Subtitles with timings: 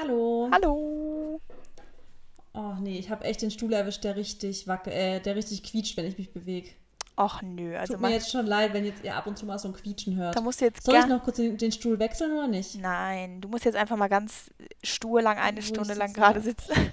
[0.00, 0.48] Hallo.
[0.52, 1.40] Hallo.
[2.54, 5.96] Oh nee, ich habe echt den Stuhl erwischt, der richtig wackel, äh, der richtig quietscht,
[5.96, 6.70] wenn ich mich bewege.
[7.16, 9.58] Ach nö, also Tut mir jetzt schon leid, wenn jetzt ihr ab und zu mal
[9.58, 10.36] so ein Quietschen hört.
[10.36, 12.76] da musst du jetzt Soll ich noch kurz den, den Stuhl wechseln oder nicht?
[12.76, 14.50] Nein, du musst jetzt einfach mal ganz
[14.84, 16.72] stur lang eine Ruhig Stunde lang gerade sitzen.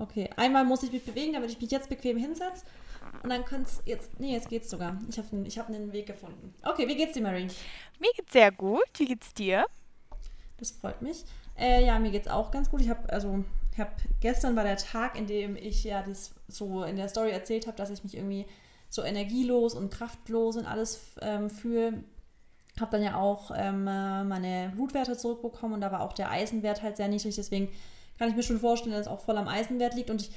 [0.00, 2.64] Okay, einmal muss ich mich bewegen, damit ich mich jetzt bequem hinsetze.
[3.24, 4.20] Und dann kann's jetzt.
[4.20, 4.96] Nee, jetzt geht's sogar.
[5.08, 6.54] Ich habe ich hab einen Weg gefunden.
[6.62, 7.48] Okay, wie geht's dir, Mary?
[7.98, 8.86] Mir geht's sehr gut.
[8.96, 9.66] Wie geht's dir?
[10.58, 11.24] Das freut mich.
[11.58, 12.80] Äh, ja, mir geht's auch ganz gut.
[12.80, 13.90] Ich habe also, ich habe
[14.20, 17.76] gestern war der Tag, in dem ich ja das so in der Story erzählt habe,
[17.76, 18.46] dass ich mich irgendwie
[18.90, 22.04] so energielos und kraftlos und alles ähm, fühle.
[22.80, 26.82] Habe dann ja auch ähm, äh, meine Blutwerte zurückbekommen und da war auch der Eisenwert
[26.82, 27.34] halt sehr niedrig.
[27.34, 27.68] Deswegen
[28.18, 30.10] kann ich mir schon vorstellen, dass es auch voll am Eisenwert liegt.
[30.10, 30.30] Und ich,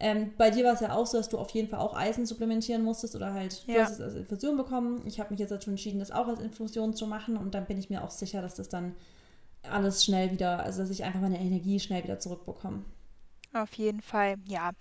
[0.00, 2.26] ähm, bei dir war es ja auch so, dass du auf jeden Fall auch Eisen
[2.26, 3.82] supplementieren musstest oder halt du Ja.
[3.84, 5.02] hast es als Infusion bekommen.
[5.06, 7.78] Ich habe mich jetzt dazu entschieden, das auch als Infusion zu machen und dann bin
[7.78, 8.94] ich mir auch sicher, dass das dann
[9.70, 12.84] alles schnell wieder, also dass ich einfach meine Energie schnell wieder zurückbekomme.
[13.52, 14.72] Auf jeden Fall, ja.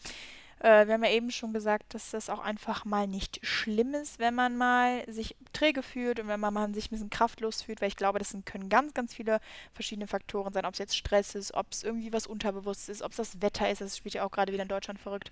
[0.59, 4.17] Äh, wir haben ja eben schon gesagt, dass das auch einfach mal nicht schlimm ist,
[4.19, 7.81] wenn man mal sich träge fühlt und wenn man mal sich ein bisschen kraftlos fühlt,
[7.81, 9.39] weil ich glaube, das können ganz, ganz viele
[9.73, 13.11] verschiedene Faktoren sein, ob es jetzt Stress ist, ob es irgendwie was unterbewusst ist, ob
[13.11, 15.31] es das Wetter ist, das spielt ja auch gerade wieder in Deutschland verrückt.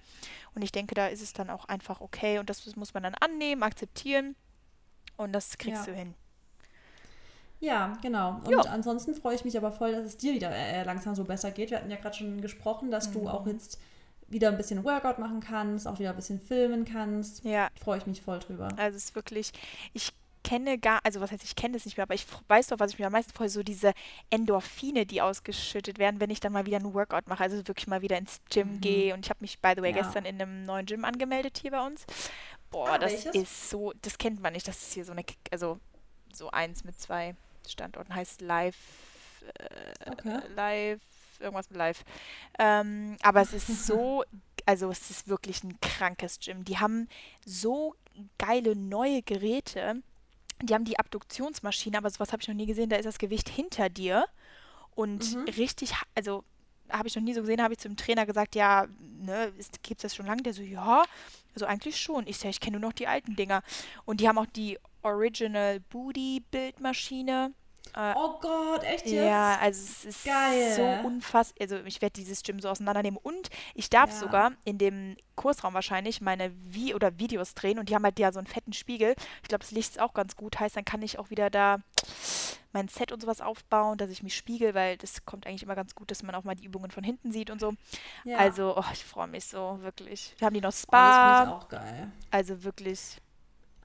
[0.53, 3.15] Und ich denke, da ist es dann auch einfach okay und das muss man dann
[3.15, 4.35] annehmen, akzeptieren
[5.15, 5.93] und das kriegst Ja.
[5.93, 6.13] du hin.
[7.61, 8.41] Ja, genau.
[8.43, 8.71] Und Ja.
[8.71, 11.69] ansonsten freue ich mich aber voll, dass es dir wieder äh, langsam so besser geht.
[11.69, 13.27] Wir hatten ja gerade schon gesprochen, dass du Mhm.
[13.27, 13.79] auch jetzt
[14.27, 17.43] wieder ein bisschen Workout machen kannst, auch wieder ein bisschen filmen kannst.
[17.45, 18.67] Ja, Freue ich mich voll drüber.
[18.77, 19.51] Also es ist wirklich,
[19.93, 20.11] ich
[20.43, 22.93] kenne gar, also was heißt, ich kenne das nicht mehr, aber ich weiß doch, was
[22.93, 23.93] ich mir am meisten freue, so diese
[24.31, 28.01] Endorphine, die ausgeschüttet werden, wenn ich dann mal wieder einen Workout mache, also wirklich mal
[28.01, 28.81] wieder ins Gym Mhm.
[28.81, 29.13] gehe.
[29.13, 30.01] Und ich habe mich, by the way, Ja.
[30.01, 32.05] gestern in einem neuen Gym angemeldet hier bei uns.
[32.71, 33.35] Boah, Ah, das welches?
[33.35, 35.77] ist so, das kennt man nicht, das ist hier so eine, also
[36.33, 37.35] so eins mit zwei
[37.67, 38.75] Standorten, heißt Live,
[39.55, 40.39] äh, Okay.
[40.55, 41.01] Live,
[41.39, 42.03] irgendwas mit Live.
[42.59, 44.23] Ähm, aber es ist so,
[44.65, 46.63] also es ist wirklich ein krankes Gym.
[46.65, 47.07] Die haben
[47.45, 47.95] so
[48.37, 50.01] geile neue Geräte.
[50.61, 52.89] Die haben die Abduktionsmaschine, aber sowas habe ich noch nie gesehen.
[52.89, 54.25] Da ist das Gewicht hinter dir
[54.95, 55.45] und Mhm.
[55.57, 56.43] richtig, also
[56.89, 60.01] habe ich noch nie so gesehen, habe ich zum Trainer gesagt, ja, ne, gibt es
[60.03, 60.43] das schon lange?
[60.43, 61.03] Der so, ja,
[61.55, 62.27] also eigentlich schon.
[62.27, 63.63] Ich sage, ich kenne nur noch die alten Dinger.
[64.05, 67.53] Und die haben auch die Original Booty Bildmaschine.
[67.95, 69.25] Äh, Oh Gott, echt jetzt?
[69.25, 70.73] ja, also es ist Geil.
[70.75, 71.61] so unfassbar.
[71.61, 74.15] Also ich werde dieses Gym so auseinandernehmen und ich darf Ja.
[74.17, 78.31] sogar in dem Kursraum wahrscheinlich meine Vi oder Videos drehen und die haben halt ja
[78.31, 79.15] so einen fetten Spiegel.
[79.41, 81.79] Ich glaube, das Licht ist auch ganz gut, heißt, dann kann ich auch wieder da
[82.71, 85.95] mein Set und sowas aufbauen, dass ich mich spiegel, weil das kommt eigentlich immer ganz
[85.95, 87.73] gut, dass man auch mal die Übungen von hinten sieht und so.
[88.23, 88.37] Ja.
[88.37, 90.35] Also, oh, ich freue mich so, wirklich.
[90.37, 92.11] Wir haben die noch oh, das finde Spa, ich auch geil.
[92.29, 93.17] also wirklich.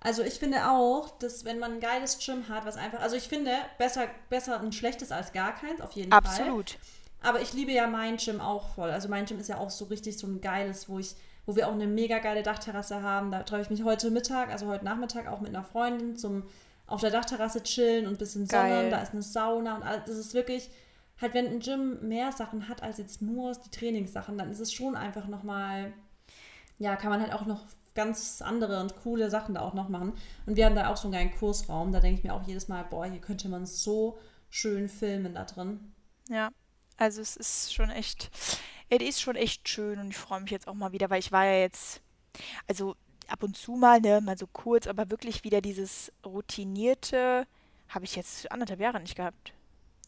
[0.01, 3.29] Also ich finde auch, dass wenn man ein geiles Gym hat, was einfach, also ich
[3.29, 6.19] finde besser, besser ein schlechtes als gar keins, auf jeden Fall.
[6.19, 6.79] Absolut.
[7.23, 8.91] Aber ich liebe ja mein Gym auch voll.
[8.91, 11.67] Also mein Gym ist ja auch so richtig so ein geiles, wo ich, wo wir
[11.67, 13.31] auch eine mega geile Dachterrasse haben.
[13.31, 16.45] Da treffe ich mich heute Mittag, also heute Nachmittag auch mit einer Freundin zum
[16.87, 18.77] auf der Dachterrasse chillen und ein bisschen Geil.
[18.77, 18.91] Sonne.
[18.91, 20.05] Da ist eine Sauna und alles.
[20.07, 20.71] Das ist wirklich,
[21.21, 24.73] halt wenn ein Gym mehr Sachen hat als jetzt nur die Trainingssachen, dann ist es
[24.73, 25.93] schon einfach nochmal,
[26.78, 27.65] ja, kann man halt auch noch
[27.97, 30.12] ganz andere und coole Sachen da auch noch machen.
[30.47, 31.93] Und wir haben da auch so einen geilen Kursraum.
[31.93, 34.19] Da denke ich mir auch jedes Mal, boah, hier könnte man so
[34.51, 35.93] schön filmen da drin.
[36.29, 36.51] Ja,
[36.97, 38.31] also es ist schon echt,
[38.89, 41.33] es ist schon echt schön und ich freue mich jetzt auch mal wieder, weil ich
[41.33, 42.01] war ja jetzt,
[42.69, 42.95] also
[43.29, 47.47] ab und zu mal, ne, mal so kurz, aber wirklich wieder dieses routinierte
[47.89, 49.53] habe ich jetzt anderthalb Jahre nicht gehabt.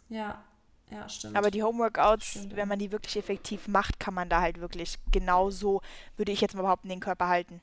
[0.08, 0.42] Ja,
[0.90, 1.36] ja, stimmt.
[1.36, 4.98] Aber die Homeworkouts, Stimmt, wenn man die wirklich effektiv macht, kann man da halt wirklich
[5.10, 5.82] genauso,
[6.16, 7.60] würde ich jetzt mal behaupten, den Körper halten.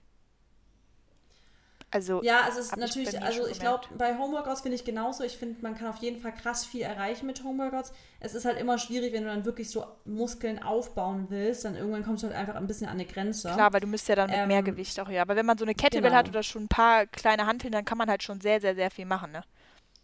[1.96, 5.24] Also, ja, also es ist natürlich, also ich glaube, bei Homeworkouts finde ich genauso.
[5.24, 7.94] Ich finde, man kann auf jeden Fall krass viel erreichen mit Homeworkouts.
[8.20, 12.04] Es ist halt immer schwierig, wenn du dann wirklich so Muskeln aufbauen willst, dann irgendwann
[12.04, 13.50] kommst du halt einfach ein bisschen an eine Grenze.
[13.50, 15.22] Klar, weil du müsst ja dann mit mehr Ähm, Gewicht auch, ja.
[15.22, 16.20] Aber wenn man so eine Kettlebell genau.
[16.20, 18.92] hat oder schon ein paar kleine Hanteln, dann kann man halt schon sehr, sehr, sehr
[18.92, 19.44] viel machen, ne?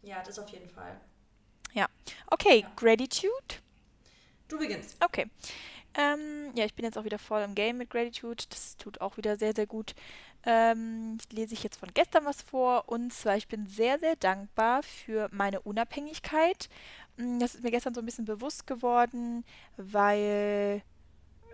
[0.02, 0.98] Ja, das auf jeden Fall.
[1.74, 1.88] Ja.
[2.28, 2.72] Okay, Ja.
[2.78, 3.56] Gratitude.
[4.48, 4.96] Du beginnst.
[5.04, 5.30] Okay.
[5.94, 8.46] Ähm, ja, ich bin jetzt auch wieder voll im Game mit Gratitude.
[8.50, 9.94] Das tut auch wieder sehr, sehr gut.
[10.46, 12.90] Ähm, lese ich jetzt von gestern was vor.
[12.90, 16.70] Und zwar, ich bin sehr, sehr dankbar für meine Unabhängigkeit.
[17.18, 19.46] Mm, Das ist mir gestern so ein bisschen bewusst geworden,
[19.78, 20.82] weil,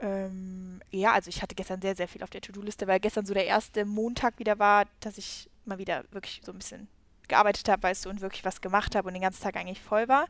[0.02, 3.34] ähm, ja, also ich hatte gestern sehr, sehr viel auf der To-Do-Liste, weil gestern so
[3.34, 6.88] der erste Montag wieder war, dass ich mal wieder wirklich so ein bisschen
[7.28, 10.08] gearbeitet habe, weißt du, und wirklich was gemacht habe und den ganzen Tag eigentlich voll
[10.08, 10.28] war.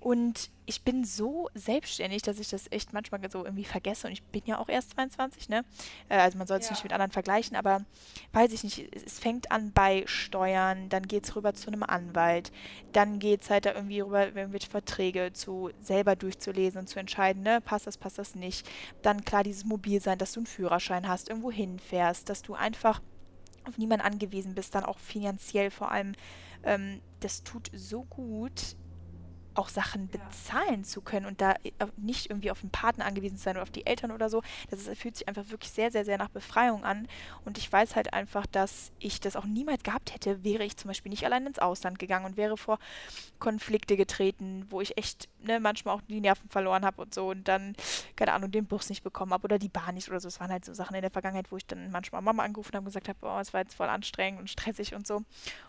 [0.00, 4.06] Und ich bin so selbstständig, dass ich das echt manchmal so irgendwie vergesse.
[4.06, 5.64] Und ich bin ja auch erst 22, ne?
[6.08, 6.72] Äh, also man soll es ja.
[6.72, 7.84] nicht mit anderen vergleichen, aber
[8.32, 12.50] weiß ich nicht, es fängt an bei Steuern, dann geht es rüber zu einem Anwalt,
[12.92, 17.42] dann geht es halt da irgendwie rüber, irgendwelche Verträge zu selber durchzulesen und zu entscheiden,
[17.42, 18.66] ne, passt das, passt das nicht.
[19.02, 23.02] Dann klar dieses Mobilsein, dass du einen Führerschein hast, irgendwo hinfährst, dass du einfach
[23.64, 26.14] auf niemanden angewiesen bist, dann auch finanziell vor allem.
[26.62, 28.76] Ähm, das tut so gut,
[29.54, 33.44] auch Sachen bezahlen zu können und da äh, nicht irgendwie auf den Partner angewiesen zu
[33.44, 34.42] sein oder auf die Eltern oder so.
[34.70, 37.08] Das ist, fühlt sich einfach wirklich sehr, sehr, sehr nach Befreiung an.
[37.44, 40.88] Und ich weiß halt einfach, dass ich das auch niemals gehabt hätte, wäre ich zum
[40.88, 42.78] Beispiel nicht allein ins Ausland gegangen und wäre vor
[43.38, 47.48] Konflikte getreten, wo ich echt ne, manchmal auch die Nerven verloren habe und so und
[47.48, 47.74] dann,
[48.16, 50.28] keine Ahnung, den Bus nicht bekommen habe oder die Bahn nicht oder so.
[50.28, 52.80] Es waren halt so Sachen in der Vergangenheit, wo ich dann manchmal Mama angerufen habe
[52.80, 55.22] und gesagt habe, oh, es war jetzt voll anstrengend und stressig und so.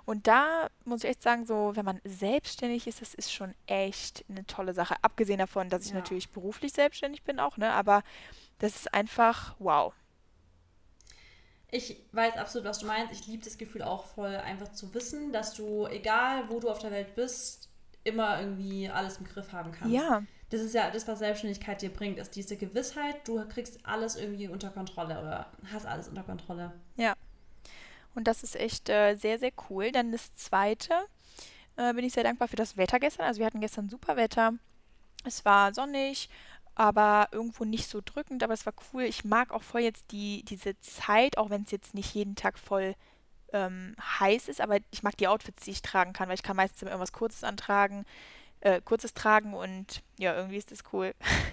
[0.06, 4.25] Und da muss ich echt sagen, so, wenn man selbstständig ist, das ist schon echt
[4.30, 4.95] eine tolle Sache.
[5.01, 5.98] Abgesehen davon, dass ich ja.
[5.98, 7.71] natürlich beruflich selbstständig bin auch, ne?
[7.71, 8.03] Aber
[8.59, 9.94] das ist einfach wow.
[11.71, 13.13] Ich weiß absolut, was du meinst.
[13.13, 16.80] Ich liebe das Gefühl auch voll, einfach zu wissen, dass du, egal wo du auf
[16.80, 17.69] der Welt bist,
[18.03, 19.94] immer irgendwie alles im Griff haben kannst.
[19.94, 20.24] Ja.
[20.50, 24.50] Das ist ja das, was Selbstständigkeit dir bringt, ist diese Gewissheit, du kriegst alles irgendwie
[24.50, 26.74] unter Kontrolle oder hast alles unter Kontrolle.
[26.98, 27.15] Ja.
[28.16, 29.92] Und das ist echt äh, sehr, sehr cool.
[29.92, 30.94] Dann das zweite,
[31.78, 33.25] äh, bin ich sehr dankbar für das Wetter gestern.
[33.25, 34.54] Also wir hatten gestern super Wetter.
[35.24, 36.30] Es war sonnig,
[36.75, 39.04] aber irgendwo nicht so drückend, aber es war cool.
[39.04, 42.58] Ich mag auch voll jetzt die, diese Zeit, auch wenn es jetzt nicht jeden Tag
[42.58, 42.96] voll
[43.54, 46.56] ähm, heiß ist, aber ich mag die Outfits, die ich tragen kann, weil ich kann
[46.56, 48.06] meistens immer irgendwas Kurzes antragen,
[48.62, 51.13] äh, Kurzes tragen und ja, irgendwie ist das cool.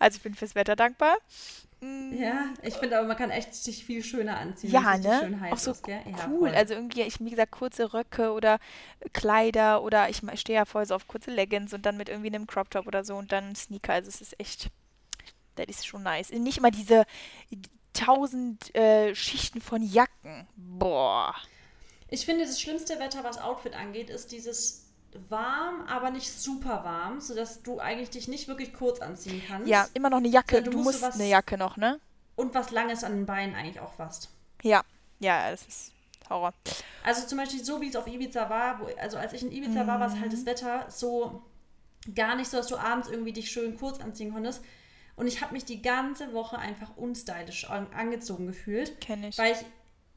[0.00, 1.16] also ich bin fürs Wetter dankbar.
[1.82, 4.70] Ja, ich finde aber, man kann echt sich viel schöner anziehen.
[4.70, 5.48] Ja, ne?
[5.50, 5.82] Auch so ist,
[6.28, 6.50] cool.
[6.50, 8.58] also irgendwie, ich, wie gesagt, kurze Röcke oder
[9.14, 12.46] Kleider oder ich stehe ja voll so auf kurze Leggings und dann mit irgendwie einem
[12.46, 13.94] Crop Top oder so und dann Sneaker.
[13.94, 14.68] Also es ist echt,
[15.54, 16.30] das ist schon nice.
[16.32, 17.06] Nicht immer diese
[17.94, 20.46] tausend äh, Schichten von Jacken.
[20.56, 21.34] Boah.
[22.08, 24.89] Ich finde, das schlimmste Wetter, was Outfit angeht, ist dieses
[25.28, 29.68] warm, aber nicht super warm, sodass du eigentlich dich nicht wirklich kurz anziehen kannst.
[29.68, 30.62] Ja, immer noch eine Jacke.
[30.62, 32.00] Du, du musst was, eine Jacke noch, ne?
[32.36, 34.30] Und was Langes an den Beinen eigentlich auch fast.
[34.62, 34.82] Ja,
[35.18, 35.92] ja, das ist
[36.28, 36.54] Horror.
[37.04, 39.82] Also zum Beispiel so, wie es auf Ibiza war, wo, also als ich in Ibiza
[39.82, 39.86] mhm.
[39.86, 41.42] war, war es halt das Wetter so
[42.14, 44.62] gar nicht so, dass du abends irgendwie dich schön kurz anziehen konntest.
[45.16, 49.00] Und ich habe mich die ganze Woche einfach unstylisch angezogen gefühlt.
[49.00, 49.36] Kenn ich.
[49.36, 49.58] Weil ich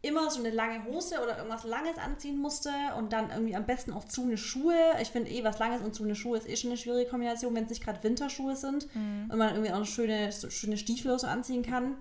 [0.04, 3.94] immer so eine lange Hose oder irgendwas Langes anziehen musste und dann irgendwie am besten
[3.94, 4.76] auch zu eine Schuhe.
[5.02, 7.56] Ich finde eh, was Langes und zu eine Schuhe ist eh schon eine schwierige Kombination,
[7.56, 9.30] wenn es nicht gerade Winterschuhe sind mhm.
[9.32, 11.96] und man irgendwie auch schöne, so schöne Stiefel so anziehen kann.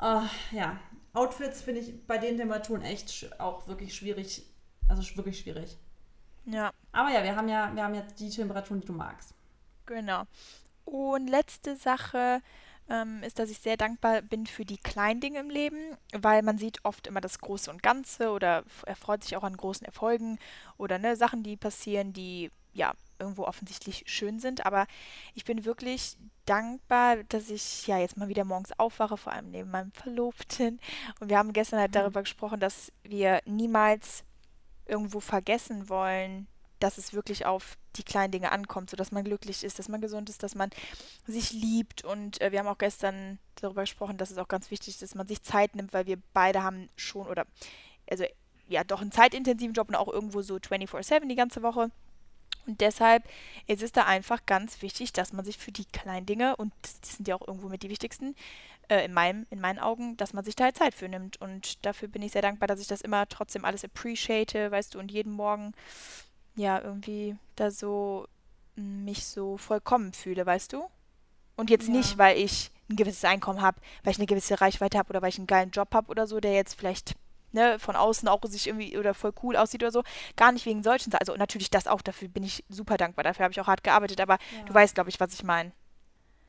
[0.00, 0.80] Uh, ja,
[1.12, 4.46] Outfits finde ich bei den Temperaturen echt auch wirklich schwierig.
[4.88, 5.76] Also wirklich schwierig.
[6.46, 6.72] Ja.
[6.92, 9.34] Aber ja, wir haben ja, wir haben jetzt die Temperaturen, die du magst.
[9.84, 10.24] Genau.
[10.86, 12.40] Und letzte Sache,
[12.88, 16.58] ähm, ist, dass ich sehr dankbar bin für die kleinen Dinge im Leben, weil man
[16.58, 20.38] sieht oft immer das Große und Ganze oder erfreut sich auch an großen Erfolgen
[20.76, 24.66] oder ne, Sachen, die passieren, die ja irgendwo offensichtlich schön sind.
[24.66, 24.86] Aber
[25.34, 26.16] ich bin wirklich
[26.46, 30.80] dankbar, dass ich ja jetzt mal wieder morgens aufwache, vor allem neben meinem Verlobten.
[31.20, 31.98] Und wir haben gestern halt mhm.
[31.98, 34.24] darüber gesprochen, dass wir niemals
[34.86, 36.46] irgendwo vergessen wollen,
[36.84, 40.28] dass es wirklich auf die kleinen Dinge ankommt, sodass man glücklich ist, dass man gesund
[40.28, 40.68] ist, dass man
[41.26, 42.04] sich liebt.
[42.04, 45.14] Und äh, wir haben auch gestern darüber gesprochen, dass es auch ganz wichtig ist, dass
[45.14, 47.46] man sich Zeit nimmt, weil wir beide haben schon oder
[48.10, 48.24] also
[48.68, 51.90] ja doch einen zeitintensiven Job und auch irgendwo so 24/7 die ganze Woche.
[52.66, 53.24] Und deshalb
[53.66, 56.72] ist es da einfach ganz wichtig, dass man sich für die kleinen Dinge, und
[57.04, 58.34] die sind ja auch irgendwo mit die wichtigsten,
[58.88, 61.40] äh, in, meinem, in meinen Augen, dass man sich da halt Zeit für nimmt.
[61.40, 64.98] Und dafür bin ich sehr dankbar, dass ich das immer trotzdem alles appreciate, weißt du,
[64.98, 65.72] und jeden Morgen
[66.56, 68.26] ja, irgendwie da so
[68.76, 70.84] mich so vollkommen fühle, weißt du?
[71.56, 71.94] Und jetzt ja.
[71.94, 75.28] nicht, weil ich ein gewisses Einkommen habe, weil ich eine gewisse Reichweite habe oder weil
[75.28, 77.14] ich einen geilen Job habe oder so, der jetzt vielleicht
[77.52, 80.02] ne, von außen auch sich irgendwie oder voll cool aussieht oder so.
[80.36, 81.20] Gar nicht wegen solchen Sachen.
[81.20, 83.24] Also natürlich das auch, dafür bin ich super dankbar.
[83.24, 84.64] Dafür habe ich auch hart gearbeitet, aber ja.
[84.64, 85.72] du weißt, glaube ich, was ich meine.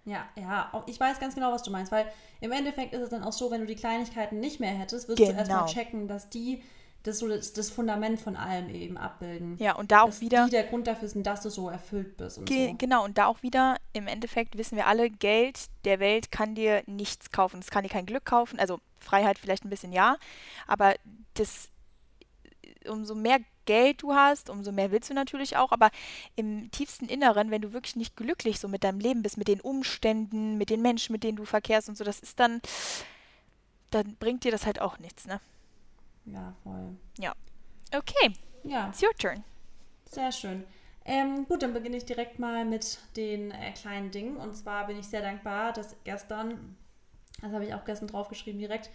[0.03, 2.05] Ja, ja, auch ich weiß ganz genau, was du meinst, weil
[2.39, 5.17] im Endeffekt ist es dann auch so, wenn du die Kleinigkeiten nicht mehr hättest, wirst
[5.17, 5.31] genau.
[5.31, 6.61] du erstmal checken, dass die
[7.05, 9.57] das so das, das, Fundament von allem eben abbilden.
[9.59, 10.45] Ja, und da auch dass wieder.
[10.45, 12.39] Die der Grund dafür sind, dass du so erfüllt bist.
[12.39, 12.75] Und ge so.
[12.77, 16.83] Genau, und da auch wieder, im Endeffekt wissen wir alle, Geld der Welt kann dir
[16.87, 17.59] nichts kaufen.
[17.59, 18.59] Es kann dir kein Glück kaufen.
[18.59, 20.17] Also Freiheit vielleicht ein bisschen ja,
[20.67, 20.95] aber
[21.35, 21.69] das
[22.87, 25.89] umso mehr Geld du hast, umso mehr willst du natürlich auch, aber
[26.35, 29.59] im tiefsten Inneren, wenn du wirklich nicht glücklich so mit deinem Leben bist, mit den
[29.59, 32.61] Umständen, mit den Menschen, mit denen du verkehrst und so, das ist dann,
[33.89, 35.39] dann bringt dir das halt auch nichts, ne?
[36.25, 36.95] Ja, voll.
[37.17, 37.33] Ja.
[37.95, 38.33] Okay.
[38.63, 38.89] Ja.
[38.89, 39.43] It's your turn.
[40.05, 40.63] Sehr schön.
[41.05, 44.37] Ähm, gut, dann beginne ich direkt mal mit den äh, kleinen Dingen.
[44.37, 46.75] Und zwar bin ich sehr dankbar, dass gestern,
[47.41, 48.89] das habe ich auch gestern draufgeschrieben direkt,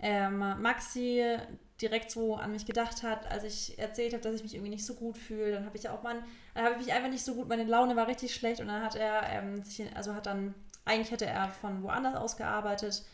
[0.00, 1.38] ähm, Maxi
[1.80, 4.86] direkt so an mich gedacht hat, als ich erzählt habe, dass ich mich irgendwie nicht
[4.86, 5.52] so gut fühle.
[5.52, 6.22] Dann habe ich ja auch mal,
[6.54, 8.94] habe ich mich einfach nicht so gut, meine Laune war richtig schlecht und dann hat
[8.94, 13.04] er ähm, sich, also hat dann, eigentlich hätte er von woanders aus gearbeitet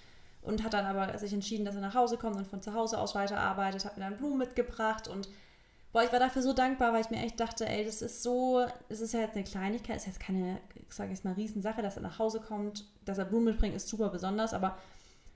[0.43, 2.99] und hat dann aber sich entschieden, dass er nach Hause kommt und von zu Hause
[2.99, 5.29] aus weiterarbeitet, hat mir dann Blumen mitgebracht und
[5.93, 8.67] boah, ich war dafür so dankbar, weil ich mir echt dachte, ey, das ist so,
[8.89, 10.59] es ist ja jetzt eine Kleinigkeit, es ist jetzt keine,
[10.89, 14.09] sage ich mal, Riesensache, dass er nach Hause kommt, dass er Blumen mitbringt, ist super
[14.09, 14.79] besonders, aber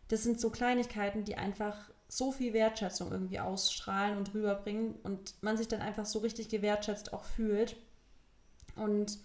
[0.08, 1.76] das sind so Kleinigkeiten, die einfach
[2.08, 7.12] so viel Wertschätzung irgendwie ausstrahlen und rüberbringen und man sich dann einfach so richtig gewertschätzt
[7.12, 7.76] auch fühlt.
[8.76, 9.18] Und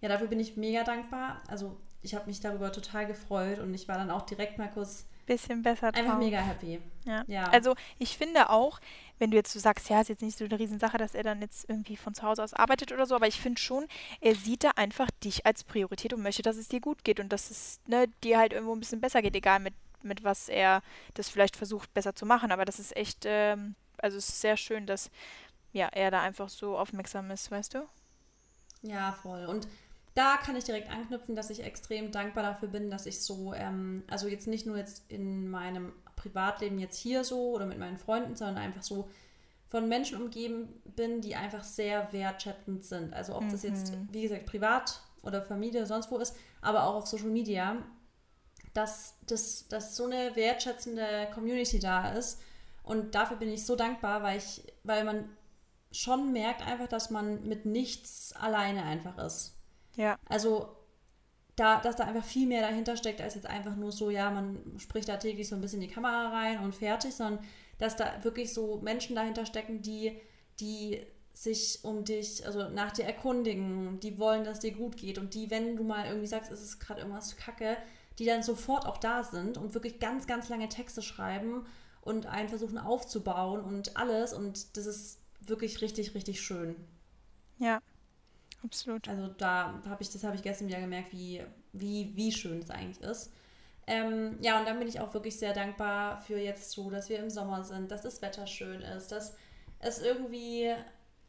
[0.00, 1.42] ja, dafür bin ich mega dankbar.
[1.48, 5.06] Also ich habe mich darüber total gefreut und ich war dann auch direkt mal kurz
[5.26, 6.02] bisschen besser drauf.
[6.02, 6.80] Einfach mega happy.
[7.04, 7.24] Ja.
[7.26, 7.44] ja.
[7.44, 8.80] Also ich finde auch,
[9.18, 11.40] wenn du jetzt so sagst, ja, ist jetzt nicht so eine Riesensache, dass er dann
[11.40, 13.86] jetzt irgendwie von zu Hause aus arbeitet oder so, aber ich finde schon,
[14.20, 17.32] er sieht da einfach dich als Priorität und möchte, dass es dir gut geht und
[17.32, 20.82] dass es ne, dir halt irgendwo ein bisschen besser geht, egal mit, mit was er
[21.14, 22.52] das vielleicht versucht besser zu machen.
[22.52, 25.10] Aber das ist echt, ähm, also es ist sehr schön, dass
[25.72, 27.86] ja, er da einfach so aufmerksam ist, weißt du?
[28.82, 29.46] Ja, voll.
[29.46, 29.66] Und
[30.14, 34.04] da kann ich direkt anknüpfen, dass ich extrem dankbar dafür bin, dass ich so, ähm,
[34.08, 38.36] also jetzt nicht nur jetzt in meinem Privatleben jetzt hier so oder mit meinen Freunden,
[38.36, 39.08] sondern einfach so
[39.68, 43.12] von Menschen umgeben bin, die einfach sehr wertschätzend sind.
[43.12, 43.50] Also ob mhm.
[43.50, 44.08] das jetzt, mhm.
[44.12, 47.76] wie gesagt, privat oder Familie, sonst wo ist, aber auch auf Social Media,
[48.72, 52.40] dass, dass, dass so eine wertschätzende Community da ist.
[52.84, 55.28] Und dafür bin ich so dankbar, weil ich, weil man
[55.90, 59.56] schon merkt einfach, dass man mit nichts alleine einfach ist.
[59.96, 60.18] Ja.
[60.28, 60.68] Also,
[61.56, 64.76] da, dass da einfach viel mehr dahinter steckt, als jetzt einfach nur so, ja, man
[64.78, 67.44] spricht da täglich so ein bisschen in die Kamera rein und fertig, sondern
[67.78, 70.20] dass da wirklich so Menschen dahinter stecken, die,
[70.58, 75.34] die sich um dich, also nach dir erkundigen, die wollen, dass dir gut geht und
[75.34, 77.76] die, wenn du mal irgendwie sagst, es ist gerade irgendwas kacke,
[78.18, 81.66] die dann sofort auch da sind und wirklich ganz, ganz lange Texte schreiben
[82.00, 86.76] und einen versuchen aufzubauen und alles und das ist wirklich richtig, richtig schön.
[87.58, 87.80] Ja,
[88.64, 89.08] Absolut.
[89.08, 91.42] Also da habe ich, das habe ich gestern wieder gemerkt, wie,
[91.72, 93.32] wie, wie schön es eigentlich ist.
[93.86, 97.18] Ähm, ja, und dann bin ich auch wirklich sehr dankbar für jetzt so, dass wir
[97.18, 99.34] im Sommer sind, dass das Wetter schön ist, dass
[99.80, 100.72] es irgendwie,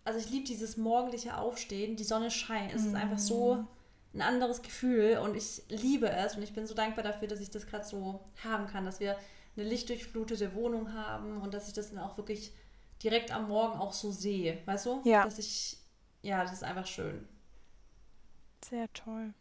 [0.06, 3.68] also ich liebe dieses morgendliche Aufstehen, die Sonne scheint, es ist einfach so mhm.
[4.14, 7.50] ein anderes Gefühl und ich liebe es und ich bin so dankbar dafür, dass ich
[7.50, 9.18] das gerade so haben kann, dass wir
[9.58, 12.54] eine lichtdurchflutete Wohnung haben und dass ich das dann auch wirklich
[13.04, 15.02] direkt am Morgen auch so sehe, weißt du?
[15.04, 15.26] Ja.
[15.26, 15.78] Dass ich
[16.26, 17.28] ja, das ist einfach schön.
[18.64, 19.34] Sehr toll.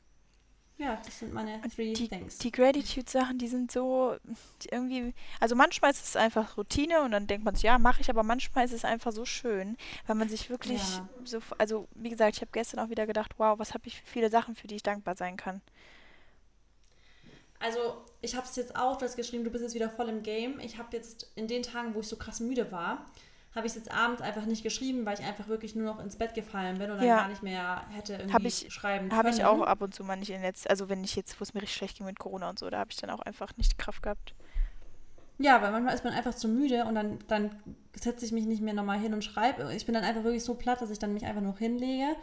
[0.76, 2.38] Ja, das sind meine three die, things.
[2.38, 4.16] Die Gratitude-Sachen, die sind so
[4.60, 8.00] die irgendwie, also manchmal ist es einfach Routine und dann denkt man sich, ja, mache
[8.00, 9.76] ich, aber manchmal ist es einfach so schön,
[10.06, 11.08] weil man sich wirklich ja.
[11.24, 14.06] so, also wie gesagt, ich habe gestern auch wieder gedacht, wow, was habe ich für
[14.06, 15.62] viele Sachen, für die ich dankbar sein kann.
[17.60, 20.22] Also ich habe es jetzt auch, du hast geschrieben, du bist jetzt wieder voll im
[20.22, 20.58] Game.
[20.58, 23.06] Ich habe jetzt in den Tagen, wo ich so krass müde war,
[23.54, 26.16] habe ich es jetzt abends einfach nicht geschrieben, weil ich einfach wirklich nur noch ins
[26.16, 27.16] Bett gefallen bin und dann ja.
[27.16, 29.18] gar nicht mehr hätte irgendwie ich, schreiben können.
[29.18, 31.44] Habe ich auch ab und zu mal nicht in jetzt, also wenn ich jetzt, wo
[31.44, 33.56] es mir richtig schlecht ging mit Corona und so, da habe ich dann auch einfach
[33.56, 34.34] nicht Kraft gehabt.
[35.38, 37.50] Ja, weil manchmal ist man einfach zu müde und dann, dann
[37.94, 39.72] setze ich mich nicht mehr nochmal hin und schreibe.
[39.74, 42.16] Ich bin dann einfach wirklich so platt, dass ich dann mich einfach nur hinlege.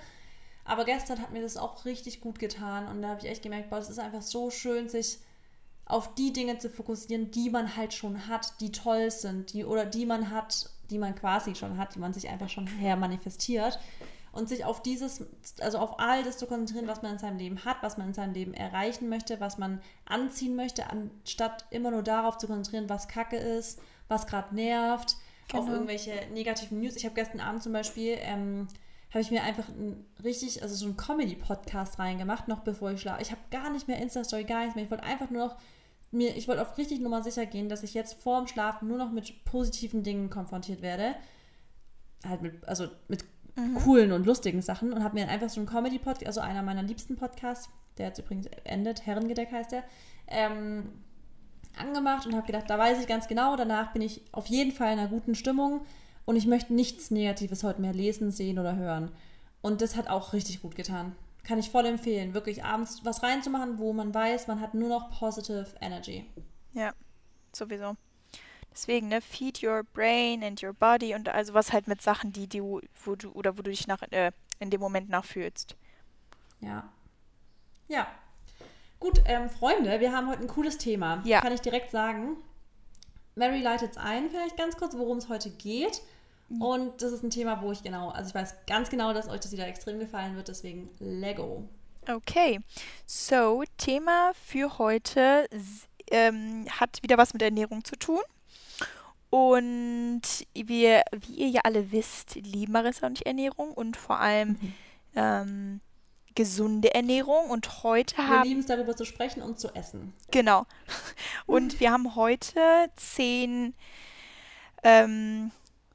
[0.64, 3.70] Aber gestern hat mir das auch richtig gut getan und da habe ich echt gemerkt,
[3.70, 5.20] boah, es ist einfach so schön, sich
[5.86, 9.86] auf die Dinge zu fokussieren, die man halt schon hat, die toll sind, die oder
[9.86, 13.80] die man hat, die man quasi schon hat, die man sich einfach schon her manifestiert
[14.34, 15.26] und sich auf dieses,
[15.60, 18.14] also auf all das zu konzentrieren, was man in seinem Leben hat, was man in
[18.14, 23.08] seinem Leben erreichen möchte, was man anziehen möchte, anstatt immer nur darauf zu konzentrieren, was
[23.08, 25.18] Kacke ist, was gerade nervt,
[25.48, 25.64] genau.
[25.64, 26.96] auf irgendwelche negativen News.
[26.96, 28.68] Ich habe gestern Abend zum Beispiel ähm,
[29.12, 33.22] habe ich mir einfach ein richtig, also so einen Comedy-Podcast reingemacht, noch bevor ich schlafe.
[33.22, 34.86] Ich habe gar nicht mehr Insta-Story, gar nichts mehr.
[34.86, 35.56] Ich wollte einfach nur noch
[36.12, 39.12] mir, ich wollte auf richtig Nummer sicher gehen, dass ich jetzt vorm Schlafen nur noch
[39.12, 41.16] mit positiven Dingen konfrontiert werde.
[42.28, 43.24] Halt mit, also mit
[43.56, 43.76] mhm.
[43.76, 47.16] coolen und lustigen Sachen und habe mir einfach so einen Comedy-Podcast, also einer meiner liebsten
[47.16, 49.84] Podcasts, der jetzt übrigens endet, Herrengedeck heißt der,
[50.28, 50.90] ähm,
[51.78, 54.94] angemacht und habe gedacht, da weiß ich ganz genau, danach bin ich auf jeden Fall
[54.94, 55.82] in einer guten Stimmung
[56.26, 59.12] und ich möchte nichts Negatives heute mehr lesen, sehen oder hören.
[59.62, 61.16] Und das hat auch richtig gut getan.
[61.44, 65.10] Kann ich voll empfehlen, wirklich abends was reinzumachen, wo man weiß, man hat nur noch
[65.18, 66.30] positive Energy.
[66.74, 66.94] Ja,
[67.52, 67.96] sowieso.
[68.72, 72.48] Deswegen, ne, feed your brain and your body und also was halt mit Sachen, die
[72.48, 75.76] du, wo du, oder wo du dich nach, äh, in dem Moment nachfühlst.
[76.62, 76.90] Ja.
[77.88, 78.08] Ja.
[79.00, 81.22] Gut, ähm, Freunde, wir haben heute ein cooles Thema.
[81.26, 81.42] Ja.
[81.42, 82.38] Kann ich direkt sagen.
[83.36, 86.02] Mary leitet es ein, vielleicht ganz kurz, worum es heute geht.
[86.60, 89.40] Und das ist ein Thema, wo ich genau, also ich weiß ganz genau, dass euch
[89.40, 91.68] das wieder extrem gefallen wird, deswegen Lego.
[92.10, 92.60] Okay,
[93.06, 95.48] so Thema für heute
[96.10, 98.22] ähm, hat wieder was mit Ernährung zu tun.
[99.30, 100.22] Und
[100.54, 104.74] wir, wie ihr ja alle wisst, lieben Marissa und ich Ernährung und vor allem mhm.
[105.16, 105.82] ähm,
[106.36, 107.50] gesunde Ernährung.
[107.50, 108.44] Und heute wir haben.
[108.44, 110.14] Wir lieben es darüber zu sprechen und zu essen.
[110.32, 110.66] Genau.
[111.46, 113.74] Und wir haben heute zehn
[114.84, 115.52] ähm,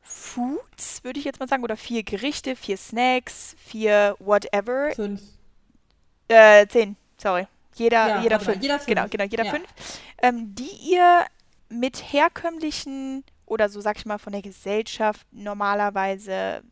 [0.07, 4.93] Foods, würde ich jetzt mal sagen, oder vier Gerichte, vier Snacks, vier whatever.
[4.95, 5.21] Fünf.
[6.29, 7.47] Äh, zehn, sorry.
[7.75, 8.63] Jeder, ja, jeder, fünf.
[8.63, 8.87] jeder fünf.
[8.87, 9.51] Genau, genau, jeder ja.
[9.51, 9.67] fünf.
[10.23, 11.27] Ähm, die ihr
[11.69, 16.63] mit herkömmlichen oder so sag ich mal von der Gesellschaft normalerweise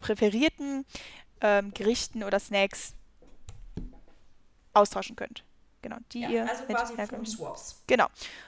[0.00, 0.84] präferierten
[1.40, 2.94] ähm, Gerichten oder Snacks
[4.74, 5.44] austauschen könnt.
[5.88, 7.82] Genau, die ja, ihr also mit quasi Food Swaps.
[7.86, 8.06] Genau,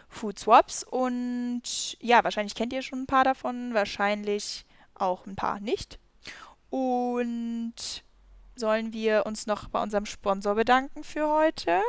[0.09, 1.62] Food Swaps und
[2.00, 5.99] ja, wahrscheinlich kennt ihr schon ein paar davon, wahrscheinlich auch ein paar nicht.
[6.68, 7.75] Und
[8.56, 11.80] sollen wir uns noch bei unserem Sponsor bedanken für heute?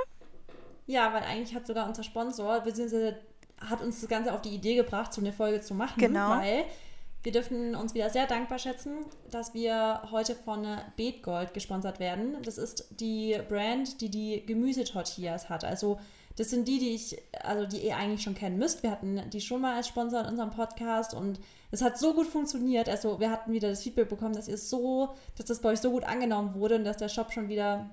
[0.87, 3.19] Ja, weil eigentlich hat sogar unser Sponsor, beziehungsweise
[3.59, 5.99] hat uns das Ganze auf die Idee gebracht, so eine Folge zu machen.
[5.99, 6.29] Genau.
[6.29, 6.63] Weil
[7.23, 12.37] wir dürfen uns wieder sehr dankbar schätzen, dass wir heute von Beetgold gesponsert werden.
[12.43, 15.63] Das ist die Brand, die die Gemüsetortillas hat.
[15.63, 15.99] Also
[16.35, 18.83] das sind die, die ich, also die ihr eigentlich schon kennen müsst.
[18.83, 22.27] Wir hatten die schon mal als Sponsor in unserem Podcast und es hat so gut
[22.27, 22.89] funktioniert.
[22.89, 25.91] Also wir hatten wieder das Feedback bekommen, dass ihr so, dass das bei euch so
[25.91, 27.89] gut angenommen wurde und dass der Shop schon wieder,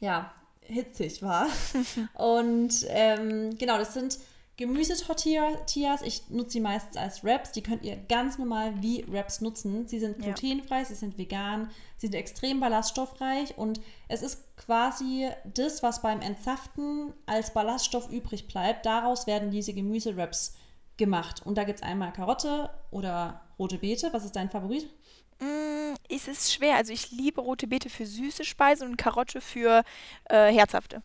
[0.00, 1.46] ja, hitzig war.
[2.14, 4.18] und ähm, genau, das sind
[4.58, 7.52] Gemüsetortillas, ich nutze sie meistens als Wraps.
[7.52, 9.86] Die könnt ihr ganz normal wie Wraps nutzen.
[9.86, 10.84] Sie sind glutenfrei, ja.
[10.84, 17.14] sie sind vegan, sie sind extrem ballaststoffreich und es ist quasi das, was beim Entsaften
[17.24, 18.84] als Ballaststoff übrig bleibt.
[18.84, 20.56] Daraus werden diese Gemüse-Wraps
[20.96, 21.40] gemacht.
[21.44, 24.12] Und da gibt es einmal Karotte oder rote Beete.
[24.12, 24.90] Was ist dein Favorit?
[25.38, 26.74] Mm, es ist schwer.
[26.74, 29.84] Also ich liebe rote Beete für süße Speisen und Karotte für
[30.24, 31.04] äh, herzhafte.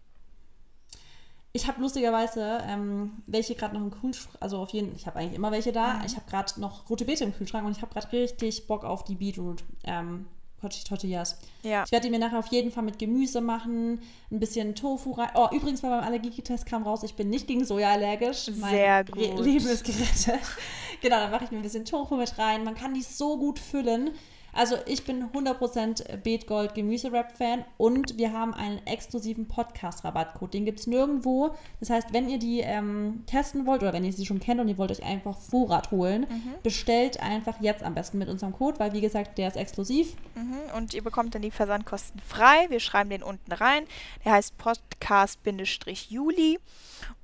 [1.55, 5.35] Ich habe lustigerweise ähm, welche gerade noch im Kühlschrank, also auf jeden ich habe eigentlich
[5.35, 5.95] immer welche da.
[5.95, 6.05] Mhm.
[6.05, 9.03] Ich habe gerade noch rote Beete im Kühlschrank und ich habe gerade richtig Bock auf
[9.03, 10.25] die Beetroot ähm,
[10.59, 11.37] Tortillas.
[11.61, 11.83] Ja.
[11.85, 15.29] Ich werde die mir nachher auf jeden Fall mit Gemüse machen, ein bisschen Tofu rein.
[15.35, 18.45] Oh, übrigens bei meinem Allergietest kam raus, ich bin nicht gegen Soja allergisch.
[18.45, 19.39] Sehr gut.
[19.39, 20.41] Leben ist gerettet.
[21.01, 22.63] genau, dann mache ich mir ein bisschen Tofu mit rein.
[22.63, 24.11] Man kann die so gut füllen.
[24.53, 30.53] Also ich bin 100% Beetgold Gemüse-Rap-Fan und wir haben einen exklusiven Podcast-Rabattcode.
[30.53, 31.55] Den gibt es nirgendwo.
[31.79, 34.67] Das heißt, wenn ihr die ähm, testen wollt oder wenn ihr sie schon kennt und
[34.67, 36.53] ihr wollt euch einfach Vorrat holen, mhm.
[36.61, 40.15] bestellt einfach jetzt am besten mit unserem Code, weil wie gesagt, der ist exklusiv.
[40.35, 40.77] Mhm.
[40.77, 42.67] Und ihr bekommt dann die Versandkosten frei.
[42.69, 43.85] Wir schreiben den unten rein.
[44.23, 46.59] Der heißt Podcast-Juli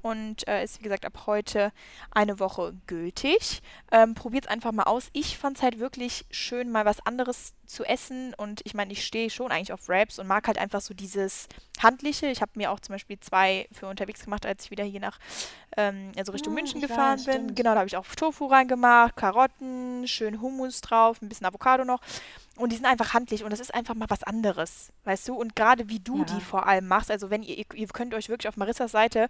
[0.02, 1.72] und äh, ist wie gesagt ab heute
[2.12, 3.62] eine Woche gültig.
[3.92, 5.10] Ähm, Probiert es einfach mal aus.
[5.14, 9.06] Ich fand es halt wirklich schön, mal was anderes zu essen und ich meine, ich
[9.06, 11.48] stehe schon eigentlich auf Wraps und mag halt einfach so dieses
[11.82, 12.28] Handliche.
[12.28, 15.20] Ich habe mir auch zum Beispiel zwei für unterwegs gemacht, als ich wieder hier nach,
[15.78, 17.34] ähm, also Richtung Ah, München gefahren weiß, bin.
[17.36, 17.56] stimmt.
[17.56, 22.02] Genau, da habe ich auch Tofu reingemacht, Karotten, schön Hummus drauf, ein bisschen Avocado noch.
[22.58, 25.36] Und die sind einfach handlich und das ist einfach mal was anderes, weißt du?
[25.36, 26.24] Und gerade wie du Ja.
[26.26, 29.30] die vor allem machst, also wenn ihr, ihr, könnt euch wirklich auf Marissas Seite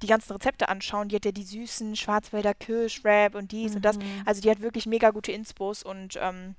[0.00, 1.08] die ganzen Rezepte anschauen.
[1.08, 3.98] Die hat ja die süßen Schwarzwälder Kirschwrap und dies und das.
[3.98, 4.22] Mhm.
[4.24, 6.54] Also die hat wirklich mega gute Inspos und ähm,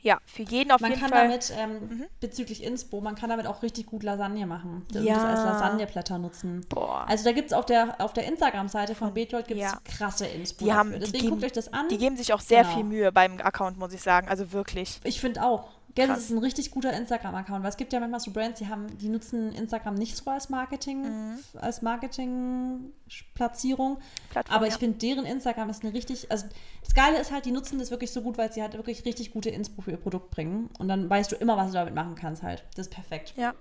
[0.00, 1.28] ja, für jeden auf Man jeden kann Fall.
[1.28, 2.04] damit, ähm, Mhm.
[2.20, 4.86] bezüglich Inspo, man kann damit auch richtig gut Lasagne machen.
[4.94, 5.14] Und Ja.
[5.14, 6.64] das als Lasagneblätter nutzen.
[6.68, 7.04] Boah.
[7.08, 9.78] Also da gibt es auf der, auf der Instagram-Seite von Beetgold gibt's Ja.
[9.84, 10.98] krasse Inspo Die haben- dafür.
[10.98, 11.88] die Deswegen geben- guckt euch das an.
[11.88, 12.74] die geben sich auch sehr Genau.
[12.76, 14.28] viel Mühe beim Account, muss ich sagen.
[14.28, 15.00] Also wirklich.
[15.04, 15.68] Ich finde auch.
[15.98, 18.68] Gell, das ist ein richtig guter Instagram-Account, weil es gibt ja manchmal so Brands, die
[18.68, 21.38] haben, die nutzen Instagram nicht so als Marketing, Mhm.
[21.60, 23.98] als Marketing-Platzierung.
[24.48, 24.78] Aber ich ja.
[24.78, 26.46] finde, deren Instagram ist eine richtig, also
[26.84, 29.32] das Geile ist halt, die nutzen das wirklich so gut, weil sie halt wirklich richtig
[29.32, 30.70] gute Inspo für ihr Produkt bringen.
[30.78, 32.64] Und dann weißt du immer, was du damit machen kannst halt.
[32.76, 33.34] Das ist perfekt.
[33.36, 33.54] Ja.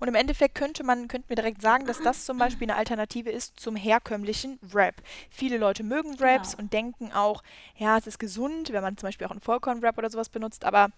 [0.00, 3.30] Und im Endeffekt könnte man, könnten wir direkt sagen, dass das zum Beispiel eine Alternative
[3.30, 4.94] ist zum herkömmlichen Wrap.
[5.30, 6.62] Viele Leute mögen Wraps Genau.
[6.64, 7.42] und denken auch,
[7.76, 10.88] ja, es ist gesund, wenn man zum Beispiel auch einen Vollkorn-Wrap oder sowas benutzt, aber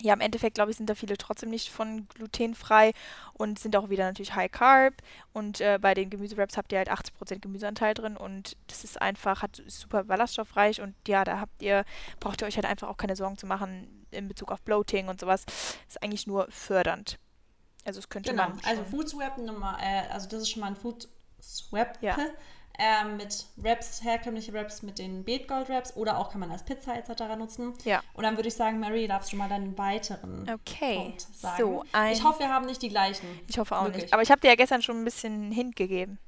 [0.00, 2.92] ja, im Endeffekt, glaube ich, sind da viele trotzdem nicht von glutenfrei
[3.34, 4.94] und sind auch wieder natürlich High Carb.
[5.32, 9.42] Und äh, bei den Gemüsewraps habt ihr halt 80% Gemüseanteil drin und das ist einfach,
[9.42, 11.84] hat ist super ballaststoffreich und ja, da habt ihr,
[12.20, 15.20] braucht ihr euch halt einfach auch keine Sorgen zu machen in Bezug auf Bloating und
[15.20, 15.44] sowas.
[15.88, 17.18] Ist eigentlich nur fördernd.
[17.84, 18.50] Also es könnte Genau.
[18.50, 21.08] man Also schon- Food Swap Nummer, äh, also das ist schon mal ein Food
[21.40, 21.98] Swap.
[22.02, 22.16] Ja.
[22.80, 26.96] Ähm, mit Wraps, herkömmliche Wraps mit den Beetgold Wraps oder auch kann man als Pizza
[26.96, 27.22] etc.
[27.36, 27.74] nutzen.
[27.84, 28.02] Ja.
[28.14, 31.56] Und dann würde ich sagen, Mary, darfst du mal deinen weiteren Okay, Punkt sagen.
[31.58, 32.12] so ein.
[32.12, 33.26] ich hoffe, wir haben nicht die gleichen.
[33.48, 34.04] ich hoffe auch wirklich.
[34.04, 34.14] nicht.
[34.14, 36.18] Aber ich habe dir ja gestern schon ein bisschen Hint gegeben.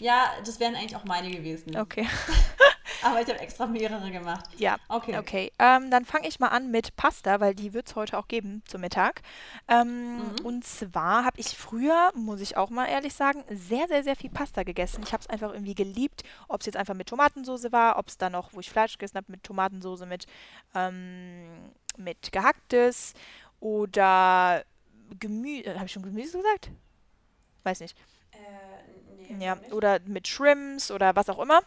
[0.00, 1.76] Ja, das wären eigentlich auch meine gewesen.
[1.76, 2.08] Okay.
[3.02, 4.44] Aber ich habe extra mehrere gemacht.
[4.56, 5.18] Ja, okay.
[5.18, 8.28] Okay, ähm, dann fange ich mal an mit Pasta, weil die wird es heute auch
[8.28, 9.22] geben zum Mittag.
[9.68, 10.34] Ähm, mhm.
[10.44, 14.30] Und zwar habe ich früher, muss ich auch mal ehrlich sagen, sehr, sehr, sehr viel
[14.30, 15.02] Pasta gegessen.
[15.04, 18.18] Ich habe es einfach irgendwie geliebt, ob es jetzt einfach mit Tomatensauce war, ob es
[18.18, 20.26] dann noch, wo ich Fleisch gegessen habe, mit Tomatensauce, mit,
[20.74, 23.14] ähm, mit gehacktes
[23.60, 24.64] oder
[25.18, 25.74] Gemüse.
[25.74, 26.70] Habe ich schon Gemüse gesagt?
[27.64, 27.96] Weiß nicht.
[28.32, 29.72] Äh, nee, ja, nicht.
[29.72, 31.62] oder mit Shrimps oder was auch immer.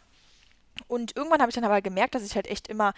[0.87, 2.93] Und irgendwann habe ich dann aber gemerkt, dass ich halt echt immer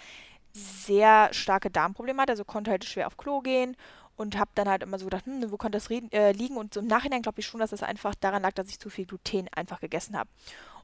[0.53, 3.75] sehr starke Darmprobleme hatte, also konnte halt schwer auf Klo gehen
[4.15, 6.57] und habe dann halt immer so gedacht, hm, wo könnte das äh, liegen?
[6.57, 8.79] Und so im Nachhinein glaube ich schon, dass es das einfach daran lag, dass ich
[8.79, 10.29] zu viel Gluten einfach gegessen habe.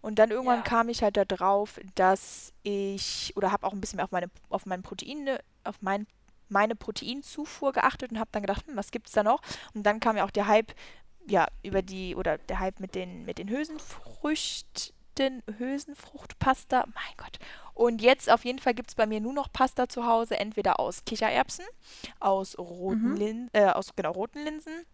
[0.01, 0.63] Und dann irgendwann ja.
[0.63, 4.65] kam ich halt darauf, dass ich oder habe auch ein bisschen mehr auf meine auf
[4.65, 6.05] mein Protein auf mein
[6.49, 9.41] meine Proteinzufuhr geachtet und habe dann gedacht, hm, was es da noch?
[9.73, 10.73] Und dann kam ja auch der Hype
[11.25, 16.85] ja über die oder der Hype mit den mit den Hülsenfrüchten Hülsenfruchtpasta.
[16.93, 17.39] Mein Gott.
[17.73, 20.79] Und jetzt auf jeden Fall gibt es bei mir nur noch Pasta zu Hause, entweder
[20.79, 21.65] aus Kichererbsen,
[22.19, 23.15] aus roten, mhm.
[23.15, 24.85] Lin äh, aus genau, roten Linsen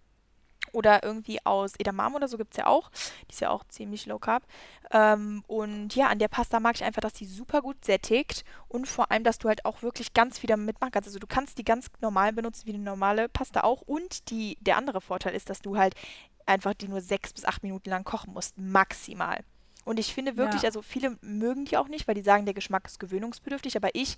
[0.71, 2.89] oder irgendwie aus Edamame oder so gibt es ja auch.
[3.27, 4.43] Die ist ja auch ziemlich low carb.
[4.91, 8.87] Ähm, und ja, an der Pasta mag ich einfach, dass die super gut sättigt und
[8.87, 11.07] vor allem, dass du halt auch wirklich ganz viel damit machen kannst.
[11.07, 13.81] Also du kannst die ganz normal benutzen wie eine normale Pasta auch.
[13.81, 15.95] Und die, der andere Vorteil ist, dass du halt
[16.45, 18.57] einfach die nur sechs bis acht Minuten lang kochen musst.
[18.57, 19.43] Maximal.
[19.89, 20.67] Und ich finde wirklich, ja.
[20.67, 24.17] also viele mögen die auch nicht, weil die sagen, der Geschmack ist gewöhnungsbedürftig, aber ich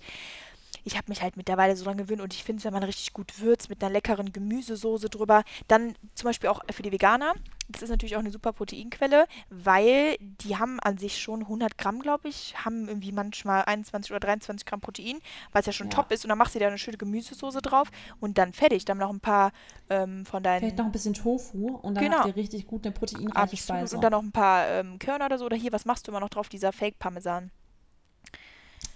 [0.84, 3.14] ich habe mich halt mittlerweile so dran gewöhnt und ich finde es, wenn man richtig
[3.14, 7.34] gut würzt mit einer leckeren Gemüsesoße drüber, dann zum Beispiel auch für die Veganer,
[7.72, 12.00] das ist natürlich auch eine super Proteinquelle, weil die haben an sich schon 100 Gramm,
[12.00, 15.18] glaube ich, haben irgendwie manchmal 21 oder 23 Gramm Protein,
[15.52, 15.94] was ja schon ja.
[15.94, 17.88] top ist und dann machst du dir eine schöne Gemüsesoße drauf
[18.20, 19.52] und dann fertig, dann noch ein paar
[19.90, 20.60] ähm, von deinen...
[20.60, 22.18] Vielleicht noch ein bisschen Tofu und dann genau.
[22.18, 23.96] habt ihr richtig gut eine proteinreiche Speise.
[23.96, 26.20] Und dann noch ein paar ähm, Körner oder so oder hier, was machst du immer
[26.20, 27.50] noch drauf, dieser Fake-Parmesan?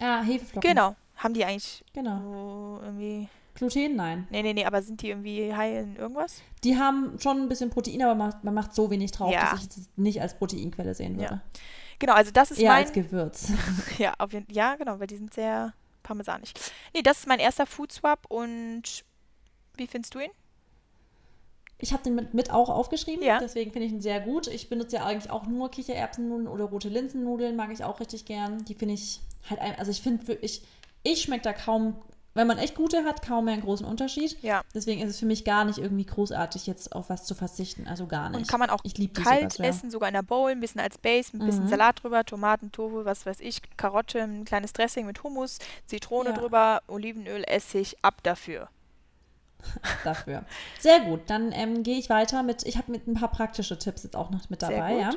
[0.00, 0.68] Ja, Hefeflocken.
[0.68, 2.78] Genau, haben die eigentlich genau.
[2.78, 3.28] Oh, irgendwie.
[3.56, 4.28] Gluten, nein.
[4.30, 6.42] Nee, nee, nee, aber sind die irgendwie high in irgendwas?
[6.64, 9.50] Die haben schon ein bisschen Protein, aber man macht, man macht so wenig drauf, ja.
[9.50, 11.34] dass ich es nicht als Proteinquelle sehen würde.
[11.34, 11.60] Ja.
[11.98, 12.84] Genau, also das ist Eher mein...
[12.84, 13.52] als Gewürz.
[13.98, 16.52] ja, auf jeden, ja, genau, weil die sind sehr parmesanig.
[16.94, 19.04] Nee, das ist mein erster Food Swap und
[19.76, 20.30] wie findest du ihn?
[21.78, 23.38] Ich habe den mit, mit, auch aufgeschrieben, ja.
[23.38, 24.46] deswegen finde ich ihn sehr gut.
[24.46, 28.64] Ich benutze ja eigentlich auch nur Kichererbsennudeln oder rote Linsennudeln, mag ich auch richtig gern.
[28.64, 30.62] Die finde ich halt, ein, also ich finde wirklich,
[31.02, 31.96] ich schmecke da kaum,
[32.36, 34.40] wenn man echt gute hat, kaum mehr einen großen Unterschied.
[34.42, 34.62] Ja.
[34.74, 37.88] Deswegen ist es für mich gar nicht irgendwie großartig, jetzt auf was zu verzichten.
[37.88, 38.40] Also gar nicht.
[38.40, 38.82] Und kann man auch
[39.14, 41.68] kalt sogar, essen, sogar in der Bowl, ein bisschen als Base, ein bisschen mhm.
[41.68, 46.36] Salat drüber, Tomaten, Tofu, was weiß ich, Karotte, ein kleines Dressing mit Hummus, Zitrone ja.
[46.36, 48.68] drüber, Olivenöl, Essig, ab dafür.
[50.04, 50.44] dafür.
[50.78, 54.02] Sehr gut, dann ähm, gehe ich weiter mit, ich habe mit ein paar praktische Tipps
[54.04, 55.10] jetzt auch noch mit dabei, ja.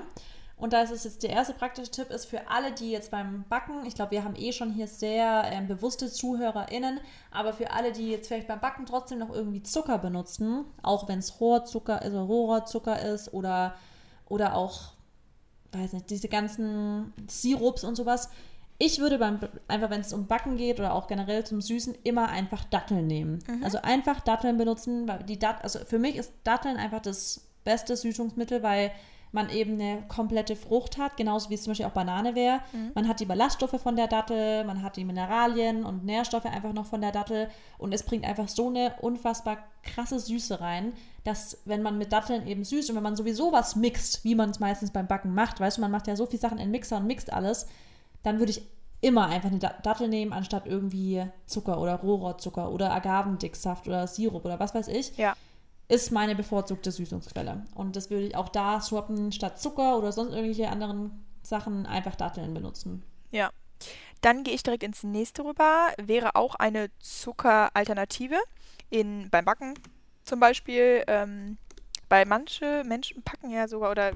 [0.60, 3.46] Und da ist es jetzt der erste praktische Tipp ist für alle, die jetzt beim
[3.48, 7.00] Backen, ich glaube, wir haben eh schon hier sehr ähm, bewusste ZuhörerInnen,
[7.32, 11.20] aber für alle, die jetzt vielleicht beim Backen trotzdem noch irgendwie Zucker benutzen, auch wenn
[11.20, 13.76] es Rohrzucker, also Rohrzucker ist oder,
[14.28, 14.92] oder auch,
[15.72, 18.30] weiß nicht, diese ganzen Sirups und sowas.
[18.80, 22.28] Ich würde beim, einfach, wenn es um Backen geht oder auch generell zum Süßen, immer
[22.28, 23.40] einfach Datteln nehmen.
[23.48, 23.64] Mhm.
[23.64, 27.96] Also einfach Datteln benutzen, weil die Dat also für mich ist Datteln einfach das beste
[27.96, 28.92] Süßungsmittel, weil
[29.32, 32.62] man eben eine komplette Frucht hat, genauso wie es zum Beispiel auch Banane wäre.
[32.72, 32.92] Mhm.
[32.96, 36.88] Man hat die Ballaststoffe von der Dattel, man hat die Mineralien und Nährstoffe einfach noch
[36.88, 41.82] von der Dattel und es bringt einfach so eine unfassbar krasse Süße rein, dass wenn
[41.82, 44.92] man mit Datteln eben süßt und wenn man sowieso was mixt, wie man es meistens
[44.92, 47.32] beim Backen macht, weißt du, man macht ja so viele Sachen in Mixer und mixt
[47.32, 47.68] alles,
[48.24, 48.64] dann würde ich
[49.02, 54.60] immer einfach eine Dattel nehmen, anstatt irgendwie Zucker oder Rohrzucker oder Agavendicksaft oder Sirup oder
[54.60, 55.16] was weiß ich.
[55.18, 55.36] Ja
[55.90, 57.66] ist meine bevorzugte Süßungsquelle.
[57.74, 62.16] Und das würde ich auch da swappen, statt Zucker oder sonst irgendwelche anderen Sachen einfach
[62.16, 63.04] Datteln benutzen.
[63.32, 63.50] Ja.
[64.22, 65.90] Dann gehe ich direkt ins nächste rüber.
[65.98, 68.38] Wäre auch eine Zuckeralternative
[68.90, 69.74] in, beim Backen
[70.26, 71.04] zum Beispiel.
[71.08, 71.58] Ähm,
[72.08, 74.12] bei manche Menschen packen ja sogar oder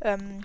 [0.00, 0.44] ähm,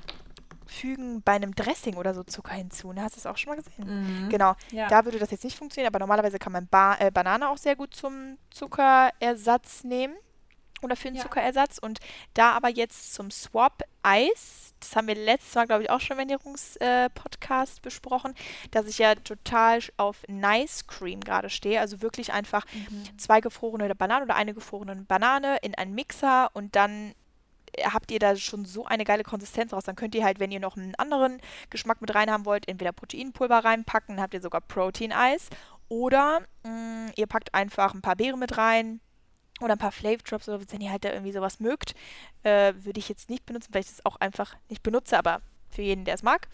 [0.65, 2.91] fügen bei einem Dressing oder so Zucker hinzu.
[2.91, 3.03] Ne?
[3.03, 4.23] Hast du das auch schon mal gesehen?
[4.25, 4.29] Mhm.
[4.29, 4.55] Genau.
[4.71, 4.87] Ja.
[4.87, 7.75] Da würde das jetzt nicht funktionieren, aber normalerweise kann man ba äh, Banane auch sehr
[7.75, 10.15] gut zum Zuckerersatz nehmen
[10.83, 11.23] oder für einen ja.
[11.23, 11.77] Zuckerersatz.
[11.77, 11.99] Und
[12.33, 16.17] da aber jetzt zum Swap Eis, das haben wir letztes Mal, glaube ich, auch schon
[16.17, 18.33] im Ernährungspodcast äh, besprochen,
[18.71, 21.79] dass ich ja total auf Nice Cream gerade stehe.
[21.79, 23.17] Also wirklich einfach mhm.
[23.17, 27.13] zwei gefrorene Bananen oder eine gefrorene Banane in einen Mixer und dann
[27.85, 29.83] habt ihr da schon so eine geile Konsistenz raus.
[29.83, 32.91] Dann könnt ihr halt, wenn ihr noch einen anderen Geschmack mit rein haben wollt, entweder
[32.91, 35.49] Proteinpulver reinpacken, dann habt ihr sogar Protein-Eis.
[35.87, 39.01] Oder mh, mm, ihr packt einfach ein paar Beeren mit rein,
[39.59, 41.95] oder ein paar Flavor Drops oder wenn ihr halt da irgendwie sowas mögt,
[42.43, 45.81] äh, würde ich jetzt nicht benutzen, weil ich das auch einfach nicht benutze, aber für
[45.81, 46.47] jeden, der es mag.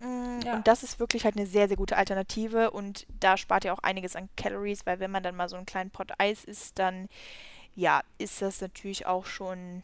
[0.00, 0.54] Mm, Ja.
[0.54, 3.78] Und das ist wirklich halt eine sehr, sehr gute Alternative und da spart ihr auch
[3.80, 7.08] einiges an Calories, weil wenn man dann mal so einen kleinen Pot Eis isst, dann
[7.74, 9.82] ja, ist das natürlich auch schon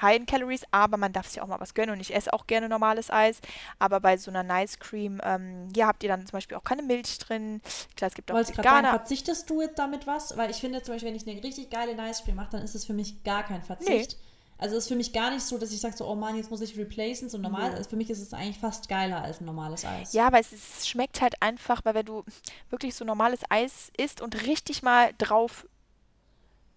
[0.00, 2.46] high in Calories, aber man darf sich auch mal was gönnen und ich esse auch
[2.46, 3.40] gerne normales Eis,
[3.78, 6.82] aber bei so einer Nice Cream, ähm, ja, habt ihr dann zum Beispiel auch keine
[6.82, 7.60] Milch drin.
[7.96, 8.88] Klar, es gibt auch Wollte sagen, vegane.
[8.90, 10.36] verzichtest du jetzt damit was?
[10.36, 12.74] Weil ich finde zum Beispiel, wenn ich eine richtig geile Nice Cream mache, dann ist
[12.74, 14.16] es für mich gar kein Verzicht.
[14.58, 16.48] Also es ist für mich gar nicht so, dass ich sage so, oh Mann, jetzt
[16.50, 17.28] muss ich replacen.
[17.28, 17.76] So normal, Nö.
[17.76, 20.12] also für mich ist es eigentlich fast geiler als ein normales Eis.
[20.12, 22.22] Ja, aber es, es schmeckt halt einfach, weil wenn du
[22.70, 25.66] wirklich so normales Eis isst und richtig mal drauf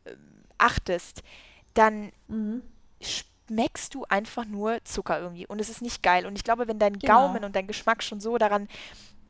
[0.05, 0.17] ähm,
[0.57, 1.21] achtest,
[1.75, 2.63] dann Mhm.
[3.01, 6.25] Schmeckst du einfach nur Zucker irgendwie und es ist nicht geil.
[6.25, 7.27] Und ich glaube, wenn dein Genau.
[7.27, 8.67] Gaumen und dein Geschmack schon so daran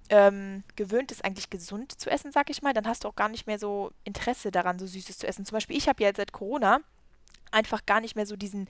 [0.09, 3.29] ähm, gewöhnt ist, eigentlich gesund zu essen, sag ich mal, dann hast du auch gar
[3.29, 5.45] nicht mehr so Interesse daran, so Süßes zu essen.
[5.45, 6.79] Zum Beispiel, ich habe ja jetzt seit Corona
[7.51, 8.67] einfach gar nicht mehr so diesen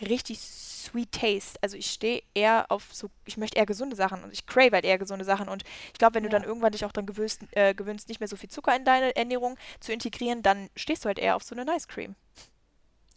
[0.00, 1.58] richtig sweet Taste.
[1.60, 4.84] Also ich stehe eher auf so, ich möchte eher gesunde Sachen und ich crave halt
[4.84, 5.48] eher gesunde Sachen.
[5.48, 6.38] Und ich glaube, wenn du Ja.
[6.38, 9.14] dann irgendwann dich auch dann gewöhnst, äh, gewöhnst, nicht mehr so viel Zucker in deine
[9.16, 12.14] Ernährung zu integrieren, dann stehst du halt eher auf so eine Nice Cream.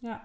[0.00, 0.20] Ja.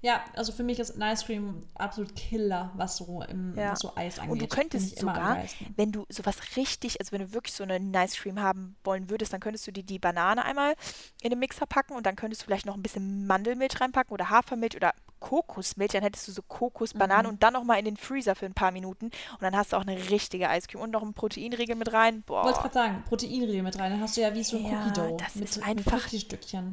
[0.00, 3.72] Ja, also für mich ist Nice Cream absolut Killer, was so, im, Ja.
[3.72, 4.32] was so Eis angeht.
[4.32, 5.38] Und du könntest sogar,
[5.76, 9.32] wenn du sowas richtig, also wenn du wirklich so eine Nice Cream haben wollen würdest,
[9.32, 10.74] dann könntest du dir die Banane einmal
[11.20, 14.30] in den Mixer packen und dann könntest du vielleicht noch ein bisschen Mandelmilch reinpacken oder
[14.30, 17.32] Hafermilch oder Kokosmilch, dann hättest du so Kokosbananen Mhm.
[17.32, 19.82] und dann nochmal in den Freezer für ein paar Minuten und dann hast du auch
[19.84, 22.22] eine richtige Eiscreme und noch einen Proteinriegel mit rein.
[22.24, 23.90] Ich wollte Boah, gerade sagen, Proteinriegel mit rein.
[23.90, 25.16] Dann hast du ja wie so ein Ja, Cookie Dough.
[25.16, 26.72] das mit, ist mit einfach- Cookie-Stückchen.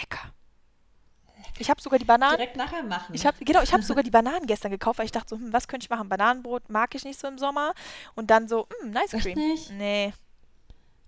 [0.00, 0.32] lecker.
[1.58, 3.14] Ich habe sogar die Bananen Direkt nachher machen.
[3.14, 5.52] Ich habe genau, ich habe sogar die Bananen gestern gekauft, weil ich dachte so, hm,
[5.52, 6.08] was könnte ich machen?
[6.08, 7.72] Bananenbrot mag ich nicht so im Sommer
[8.14, 9.38] und dann so, hm, Nice Echt Cream.
[9.38, 9.70] nicht?
[9.70, 10.12] Nee,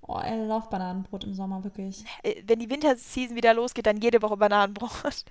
[0.09, 2.03] Oh, I love Bananenbrot im Sommer, wirklich.
[2.23, 4.91] Äh, wenn die Winterseason wieder losgeht, dann jede Woche Bananenbrot.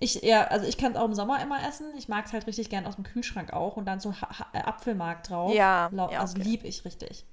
[0.00, 1.86] Ich, ja, also ich kann es auch im Sommer immer essen.
[1.96, 4.46] Ich mag es halt richtig gern aus dem Kühlschrank auch und dann so ha ha
[4.52, 5.52] äh, Apfelmark drauf.
[5.52, 6.48] Ja, ja, Also okay.
[6.48, 7.24] lieb ich richtig.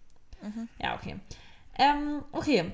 [0.41, 0.67] Mhm.
[0.81, 1.19] Ja, okay.
[1.77, 2.71] Ähm, okay.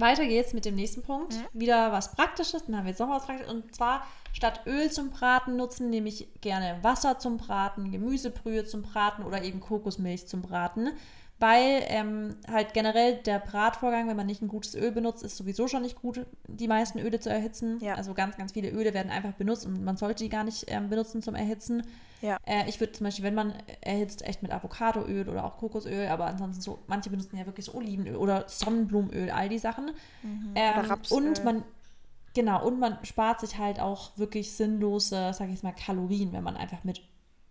[0.00, 1.34] Weiter geht's mit dem nächsten Punkt.
[1.34, 1.60] Mhm.
[1.60, 2.64] Wieder was Praktisches.
[2.66, 3.52] Dann haben wir jetzt noch was Praktisches.
[3.52, 8.82] Und zwar statt Öl zum Braten nutzen nehme ich gerne Wasser zum Braten, Gemüsebrühe zum
[8.82, 10.90] Braten oder eben Kokosmilch zum Braten.
[11.40, 15.68] Weil ähm, halt generell der Bratvorgang, wenn man nicht ein gutes Öl benutzt, ist sowieso
[15.68, 17.78] schon nicht gut, die meisten Öle zu erhitzen.
[17.80, 17.94] Ja.
[17.94, 20.90] Also ganz, ganz viele Öle werden einfach benutzt und man sollte die gar nicht ähm,
[20.90, 21.82] benutzen zum Erhitzen.
[22.20, 22.36] Ja.
[22.44, 26.26] Äh, ich würde zum Beispiel, wenn man erhitzt, echt mit Avocadoöl oder auch Kokosöl, aber
[26.26, 29.92] ansonsten so, manche benutzen ja wirklich so Olivenöl oder Sonnenblumenöl, all die Sachen.
[30.22, 30.52] Mhm.
[30.54, 31.16] Ähm, Oder Rapsöl.
[31.16, 31.64] und man,
[32.34, 36.44] genau, und man spart sich halt auch wirklich sinnlose, sag ich jetzt mal, Kalorien, wenn
[36.44, 37.00] man einfach mit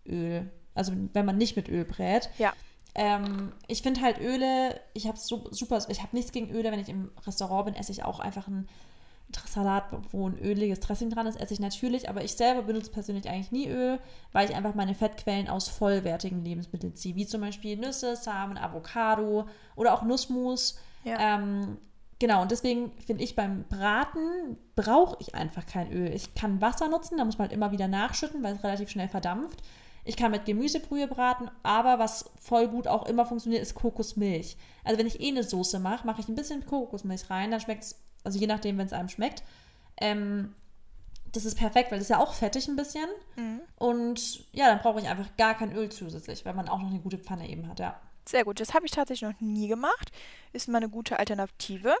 [0.06, 2.30] Öl, also wenn man nicht mit Öl brät.
[2.38, 2.52] Ja.
[2.94, 6.80] Ähm, ich finde halt Öle, ich habe so, super, ich habe nichts gegen Öle, wenn
[6.80, 8.68] ich im Restaurant bin, esse ich auch einfach einen
[9.46, 13.28] Salat, wo ein öliges Dressing dran ist, esse ich natürlich, aber ich selber benutze persönlich
[13.28, 14.00] eigentlich nie Öl,
[14.32, 19.46] weil ich einfach meine Fettquellen aus vollwertigen Lebensmitteln ziehe, wie zum Beispiel Nüsse, Samen, Avocado
[19.76, 20.78] oder auch Nussmus.
[21.04, 21.36] Ja.
[21.36, 21.78] Ähm,
[22.18, 26.12] genau, und deswegen finde ich beim Braten brauche ich einfach kein Öl.
[26.12, 29.08] Ich kann Wasser nutzen, da muss man halt immer wieder nachschütten, weil es relativ schnell
[29.08, 29.62] verdampft.
[30.04, 34.56] Ich kann mit Gemüsebrühe braten, aber was voll gut auch immer funktioniert, ist Kokosmilch.
[34.84, 37.84] Also wenn ich eh eine Soße mache, mache ich ein bisschen Kokosmilch rein, dann schmeckt
[37.84, 39.42] es, also je nachdem, wenn es einem schmeckt.
[39.98, 40.54] Ähm,
[41.32, 43.06] das ist perfekt, weil das ist ja auch fettig ein bisschen.
[43.36, 43.60] Mhm.
[43.76, 47.00] Und ja, dann brauche ich einfach gar kein Öl zusätzlich, weil man auch noch eine
[47.00, 48.00] gute Pfanne eben hat, ja.
[48.28, 50.10] Sehr gut, das habe ich tatsächlich noch nie gemacht.
[50.52, 51.94] Ist mal eine gute Alternative.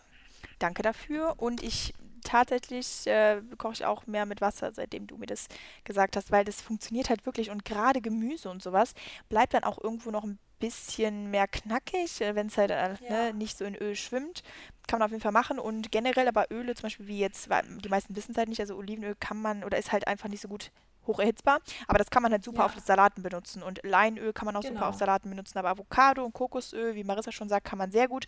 [0.58, 1.34] Danke dafür.
[1.38, 5.46] Und ich tatsächlich äh, koche ich auch mehr mit Wasser, seitdem du mir das
[5.84, 7.50] gesagt hast, weil das funktioniert halt wirklich.
[7.50, 8.94] Und gerade Gemüse und sowas
[9.28, 13.10] bleibt dann auch irgendwo noch ein bisschen mehr knackig, wenn es halt äh, Ja.
[13.28, 14.42] ne, nicht so in Öl schwimmt.
[14.86, 15.58] Kann man auf jeden Fall machen.
[15.58, 18.60] Und generell aber Öle, zum Beispiel wie jetzt, weil die meisten wissen es halt nicht,
[18.60, 20.70] also Olivenöl kann man oder ist halt einfach nicht so gut
[21.06, 21.60] hoch erhitzbar.
[21.88, 22.66] Aber das kann man halt super Ja.
[22.66, 23.62] auf Salaten benutzen.
[23.62, 24.88] Und Leinöl kann man auch super Genau.
[24.88, 25.56] auf Salaten benutzen.
[25.58, 28.26] Aber Avocado und Kokosöl, wie Marissa schon sagt, kann man sehr gut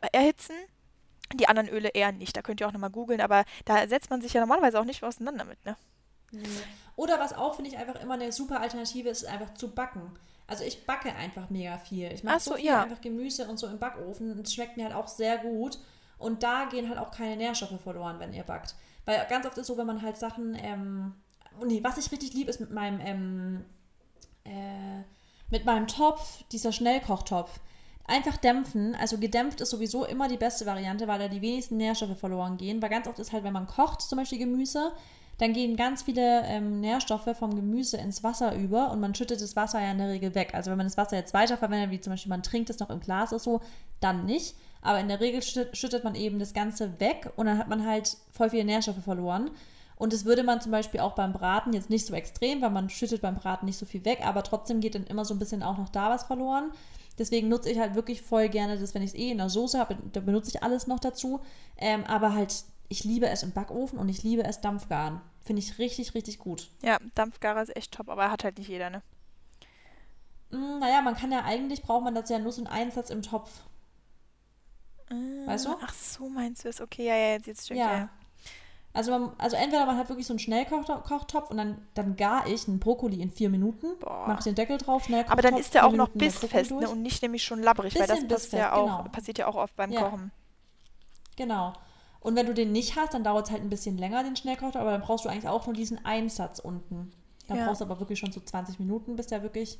[0.00, 0.54] äh, erhitzen.
[1.34, 2.36] Die anderen Öle eher nicht.
[2.36, 3.20] Da könnt ihr auch nochmal googeln.
[3.20, 5.76] Aber da setzt man sich ja normalerweise auch nicht auseinander mit, ne?
[6.96, 10.18] Oder was auch, finde ich, einfach immer eine super Alternative ist, ist einfach zu backen.
[10.46, 12.10] Also ich backe einfach mega viel.
[12.12, 12.82] Ich mache Ach so, so viel ja.
[12.82, 15.78] einfach Gemüse und so im Backofen und es schmeckt mir halt auch sehr gut.
[16.18, 18.74] Und da gehen halt auch keine Nährstoffe verloren, wenn ihr backt.
[19.04, 21.14] Weil ganz oft ist so, wenn man halt Sachen, ähm,
[21.60, 23.64] oh nee, was ich richtig liebe, ist mit meinem, ähm,
[24.44, 25.04] äh,
[25.50, 27.60] mit meinem Topf, dieser Schnellkochtopf.
[28.08, 28.94] Einfach dämpfen.
[28.94, 32.80] Also gedämpft ist sowieso immer die beste Variante, weil da die wenigsten Nährstoffe verloren gehen.
[32.80, 34.92] Weil ganz oft ist halt, wenn man kocht, zum Beispiel Gemüse,
[35.36, 39.56] dann gehen ganz viele ähm, Nährstoffe vom Gemüse ins Wasser über und man schüttet das
[39.56, 40.54] Wasser ja in der Regel weg.
[40.54, 43.00] Also wenn man das Wasser jetzt weiterverwendet, wie zum Beispiel man trinkt es noch im
[43.00, 43.60] Glas oder so,
[44.00, 44.56] dann nicht.
[44.80, 47.86] Aber in der Regel schüttet, schüttet man eben das Ganze weg und dann hat man
[47.86, 49.50] halt voll viele Nährstoffe verloren.
[49.96, 52.88] Und das würde man zum Beispiel auch beim Braten jetzt nicht so extrem, weil man
[52.88, 55.62] schüttet beim Braten nicht so viel weg, aber trotzdem geht dann immer so ein bisschen
[55.62, 56.70] auch noch da was verloren.
[57.18, 59.78] Deswegen nutze ich halt wirklich voll gerne das, wenn ich es eh in der Soße
[59.78, 61.40] habe, da benutze ich alles noch dazu.
[61.76, 65.20] Ähm, aber halt, ich liebe es im Backofen und ich liebe es Dampfgaren.
[65.40, 66.70] Finde ich richtig, richtig gut.
[66.82, 69.02] Ja, Dampfgarer ist echt top, aber hat halt nicht jeder, ne?
[70.50, 73.22] Mm, naja, man kann ja eigentlich, braucht man das ja nur so einen Einsatz im
[73.22, 73.50] Topf.
[75.10, 75.76] Äh, Weißt du?
[75.82, 76.80] Ach so, meinst du es?
[76.80, 77.96] Okay, ja, ja, jetzt, jetzt check, Ja.
[77.96, 78.08] ja.
[78.94, 82.66] Also, man, also entweder man hat wirklich so einen Schnellkochtopf und dann, dann gar ich
[82.66, 85.92] einen Brokkoli in vier Minuten, mache den Deckel drauf, schnell Aber dann ist der auch
[85.92, 86.88] noch bissfest ne?
[86.88, 89.10] Und nicht nämlich schon labbrig, weil das passt ja auch, genau.
[89.10, 90.02] passiert ja auch oft beim Ja.
[90.02, 90.32] Kochen.
[91.36, 91.74] Genau.
[92.20, 94.80] Und wenn du den nicht hast, dann dauert es halt ein bisschen länger, den Schnellkochtopf,
[94.80, 97.12] aber dann brauchst du eigentlich auch nur diesen Einsatz unten.
[97.46, 97.66] Dann Ja.
[97.66, 99.78] brauchst du aber wirklich schon so 20 Minuten, bis der wirklich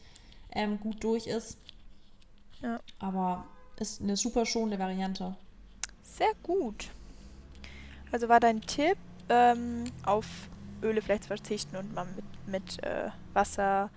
[0.52, 1.58] ähm, gut durch ist.
[2.62, 2.78] Ja.
[2.98, 3.44] Aber
[3.76, 5.36] ist eine super schonende Variante.
[6.02, 6.88] Sehr gut.
[8.12, 8.96] Also war dein Tipp,
[9.28, 10.26] ähm, auf
[10.82, 13.90] Öle vielleicht zu verzichten und mal mit, mit äh, Wasser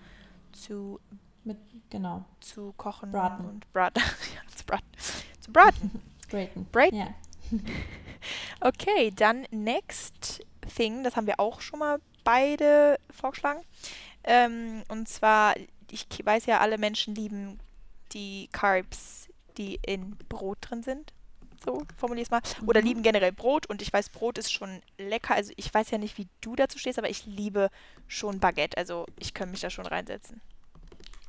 [0.52, 1.00] zu,
[1.44, 1.58] Mit,
[1.90, 2.26] genau.
[2.40, 3.46] zu kochen Braten.
[3.46, 4.02] und braten.
[4.36, 4.88] ja, zu braten.
[5.40, 6.02] Zu braten.
[6.30, 6.66] Braten.
[6.72, 6.98] Braten.
[6.98, 7.08] Ja.
[8.60, 10.46] Okay, dann next
[10.76, 13.62] thing, das haben wir auch schon mal beide vorgeschlagen.
[14.24, 15.56] Ähm, und zwar,
[15.90, 17.60] ich weiß ja, alle Menschen lieben
[18.14, 21.14] die Carbs, die in Brot drin sind.
[21.64, 22.42] So, formulier es mal.
[22.66, 22.88] Oder Mhm.
[22.88, 23.68] lieben generell Brot.
[23.68, 25.36] Und ich weiß, Brot ist schon lecker.
[25.36, 27.70] Also ich weiß ja nicht, wie du dazu stehst, aber ich liebe
[28.08, 28.78] schon Baguette.
[28.78, 30.42] Also ich kann mich da schon reinsetzen.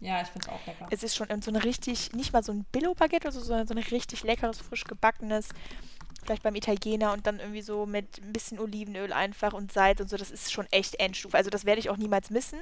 [0.01, 0.89] Ja, ich finde es auch lecker.
[0.91, 3.75] Es ist schon so eine richtig, nicht mal so ein Billo-Baguette oder so, sondern so
[3.75, 5.51] ein richtig leckeres, frisch gebackenes.
[6.25, 10.09] Vielleicht beim Italiener und dann irgendwie so mit ein bisschen Olivenöl einfach und Salz und
[10.09, 10.17] so.
[10.17, 11.37] Das ist schon echt Endstufe.
[11.37, 12.59] Also das werde ich auch niemals missen.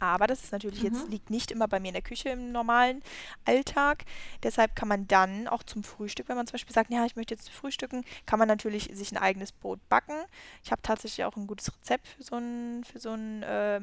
[0.00, 1.10] Aber das ist natürlich jetzt, Mhm.
[1.10, 3.02] liegt nicht immer bei mir in der Küche im normalen
[3.44, 4.04] Alltag.
[4.42, 7.34] Deshalb kann man dann auch zum Frühstück, wenn man zum Beispiel sagt, ja, ich möchte
[7.34, 10.14] jetzt frühstücken, kann man natürlich sich ein eigenes Brot backen.
[10.62, 13.80] Ich habe tatsächlich auch ein gutes Rezept für so ein, für so ein äh,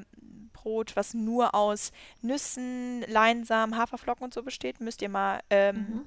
[0.54, 4.80] Brot, was nur aus Nüssen, Leinsamen, Haferflocken und so besteht.
[4.82, 6.06] Müsst ihr mal ähm, Mhm.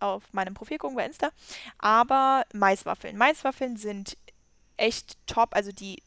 [0.00, 1.30] auf meinem Profil gucken bei Insta.
[1.78, 3.16] Aber Maiswaffeln.
[3.16, 4.16] Maiswaffeln sind
[4.76, 5.54] echt top.
[5.54, 6.02] Also die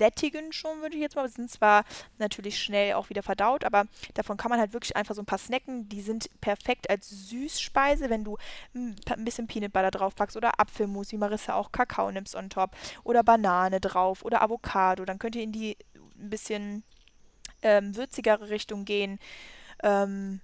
[0.00, 1.28] sättigen schon, würde ich jetzt mal.
[1.28, 1.84] Sind zwar
[2.18, 3.84] natürlich schnell auch wieder verdaut, aber
[4.14, 5.88] davon kann man halt wirklich einfach so ein paar snacken.
[5.90, 8.38] Die sind perfekt als Süßspeise, wenn du
[8.74, 12.70] ein bisschen Peanut Butter draufpackst oder Apfelmus, wie Marissa auch Kakao nimmst on top
[13.04, 15.04] oder Banane drauf oder Avocado.
[15.04, 15.76] Dann könnt ihr in die
[16.18, 16.82] ein bisschen
[17.62, 19.18] ähm, würzigere Richtung gehen.
[19.82, 20.40] Ähm,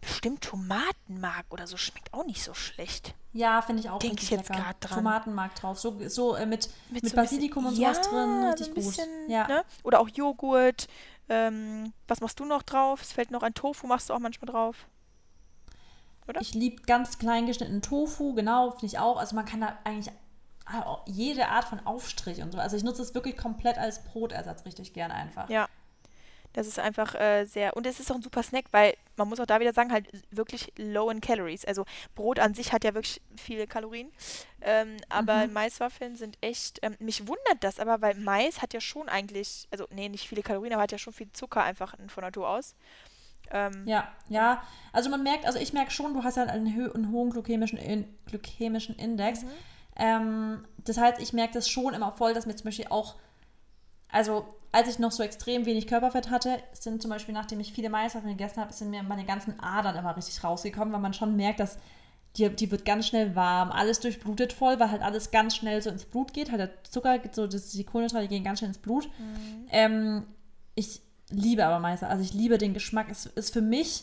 [0.00, 3.14] bestimmt Tomatenmark oder so schmeckt auch nicht so schlecht.
[3.36, 4.98] Ja, finde ich auch Denk ich jetzt grad dran.
[4.98, 5.78] Tomatenmark drauf.
[5.78, 8.42] So, so äh, mit, mit, so ein bisschen- Basilikum und sowas drin.
[8.42, 8.84] Ja, Richtig so ein gut.
[8.84, 9.48] bisschen, Ja.
[9.48, 9.64] ne?
[9.82, 10.86] Oder auch Joghurt.
[11.28, 13.02] Ähm, was machst du noch drauf?
[13.02, 14.86] Es fällt noch ein Tofu, machst du auch manchmal drauf.
[16.28, 16.40] oder?
[16.40, 19.16] Ich liebe ganz klein geschnittenen Tofu, genau, finde ich auch.
[19.18, 20.14] Also man kann da eigentlich
[20.66, 22.58] ah, jede Art von Aufstrich und so.
[22.58, 25.48] Also ich nutze es wirklich komplett als Brotersatz richtig gern einfach.
[25.50, 25.68] Ja.
[26.54, 27.76] Das ist einfach äh, sehr.
[27.76, 30.06] Und es ist auch ein super Snack, weil man muss auch da wieder sagen, halt
[30.30, 31.64] wirklich low in calories.
[31.64, 34.10] Also Brot an sich hat ja wirklich viele Kalorien.
[34.62, 35.52] Ähm, aber Mhm.
[35.52, 36.78] Maiswaffeln sind echt.
[36.82, 39.66] Ähm, mich wundert das aber, weil Mais hat ja schon eigentlich.
[39.70, 42.74] Also, nee, nicht viele Kalorien, aber hat ja schon viel Zucker einfach von Natur aus.
[43.50, 44.62] Ähm, Ja, ja.
[44.92, 47.78] Also man merkt, also ich merke schon, du hast ja einen, hö einen hohen glykämischen,
[47.78, 49.42] in glykämischen Index.
[49.42, 49.50] Mhm.
[49.96, 53.16] Ähm, das heißt, ich merke das schon immer voll, dass mir zum Beispiel auch,
[54.08, 57.90] also als ich noch so extrem wenig Körperfett hatte, sind zum Beispiel, nachdem ich viele
[57.90, 61.60] Maiswaffeln gegessen habe, sind mir meine ganzen Adern immer richtig rausgekommen, weil man schon merkt,
[61.60, 61.78] dass
[62.36, 65.90] die, die wird ganz schnell warm, alles durchblutet voll, weil halt alles ganz schnell so
[65.90, 66.50] ins Blut geht.
[66.50, 69.08] Halt der Zucker, so das, die Kohlenhydrate gehen ganz schnell ins Blut.
[69.16, 69.66] Mhm.
[69.70, 70.26] Ähm,
[70.74, 73.06] ich liebe aber Mais, also ich liebe den Geschmack.
[73.12, 74.02] Es ist für mich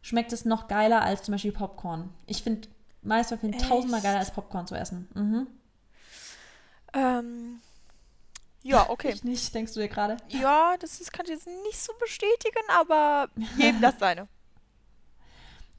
[0.00, 2.10] schmeckt es noch geiler als zum Beispiel Popcorn.
[2.26, 2.68] Ich finde
[3.02, 3.68] Echt?
[3.68, 5.08] tausendmal geiler als Popcorn zu essen.
[5.14, 5.46] Mhm.
[6.92, 7.58] ähm,
[8.64, 9.12] ja, okay.
[9.14, 10.16] Ich nicht, denkst du dir gerade?
[10.28, 14.26] Ja, das ist, kann ich jetzt nicht so bestätigen, aber jedem das seine.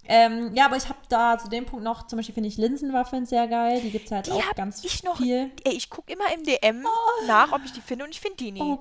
[0.07, 3.25] Ähm, ja, aber ich habe da zu dem Punkt noch, zum Beispiel finde ich Linsenwaffeln
[3.25, 3.81] sehr geil.
[3.81, 5.49] Die gibt es halt Die auch ganz ich noch- viel.
[5.63, 6.85] Ey, ich gucke immer im DM
[7.25, 8.61] nach, ob ich die finde und ich finde die nie.
[8.61, 8.77] Oh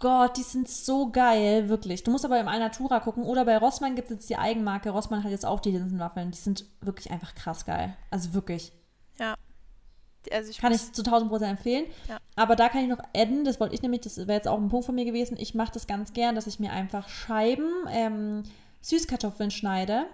[0.00, 2.04] Gott, die sind so geil, wirklich.
[2.04, 4.90] Du musst aber im Alnatura gucken oder bei Rossmann gibt es jetzt die Eigenmarke.
[4.90, 6.30] Rossmann hat jetzt auch die Linsenwaffeln.
[6.30, 7.96] Die sind wirklich einfach krass geil.
[8.10, 8.70] Also wirklich.
[9.18, 9.36] Ja.
[10.32, 11.86] Also ich Kann ich zu 1000 Prozent empfehlen.
[12.08, 12.18] Ja.
[12.36, 14.68] Aber da kann ich noch adden, das wollte ich nämlich, das wäre jetzt auch ein
[14.68, 15.36] Punkt von mir gewesen.
[15.38, 18.42] Ich mache das ganz gern, dass ich mir einfach Scheiben ähm,
[18.82, 20.06] Süßkartoffeln schneide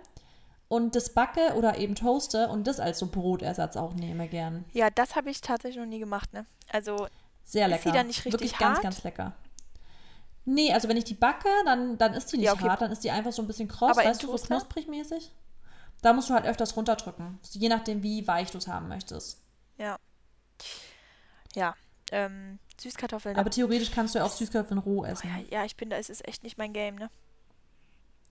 [0.68, 4.64] und das backe oder eben toaste und das als so Brotersatz auch nehme gern.
[4.72, 6.46] ja, das habe ich tatsächlich noch nie gemacht, ne?
[6.72, 7.07] Also,
[7.44, 7.82] Sehr Ist lecker.
[7.90, 8.82] sie dann nicht richtig Wirklich ganz, hart?
[8.82, 9.32] ganz lecker.
[10.44, 12.68] Nee, also wenn ich die backe, dann, dann ist die nicht Ja, okay.
[12.68, 15.32] hart, dann ist die einfach so ein bisschen kross, weißt du, so knusprig mäßig.
[16.02, 19.40] Da musst du halt öfters runterdrücken, je nachdem, wie weich du es haben möchtest.
[19.79, 19.99] Ja.
[21.55, 21.74] Ja.
[22.12, 23.37] Ähm, Süßkartoffeln.
[23.37, 25.29] Aber theoretisch kannst du ja auch Süßkartoffeln roh oh, essen.
[25.29, 27.11] ja, ja, ich bin da, es ist echt nicht mein Game, ne?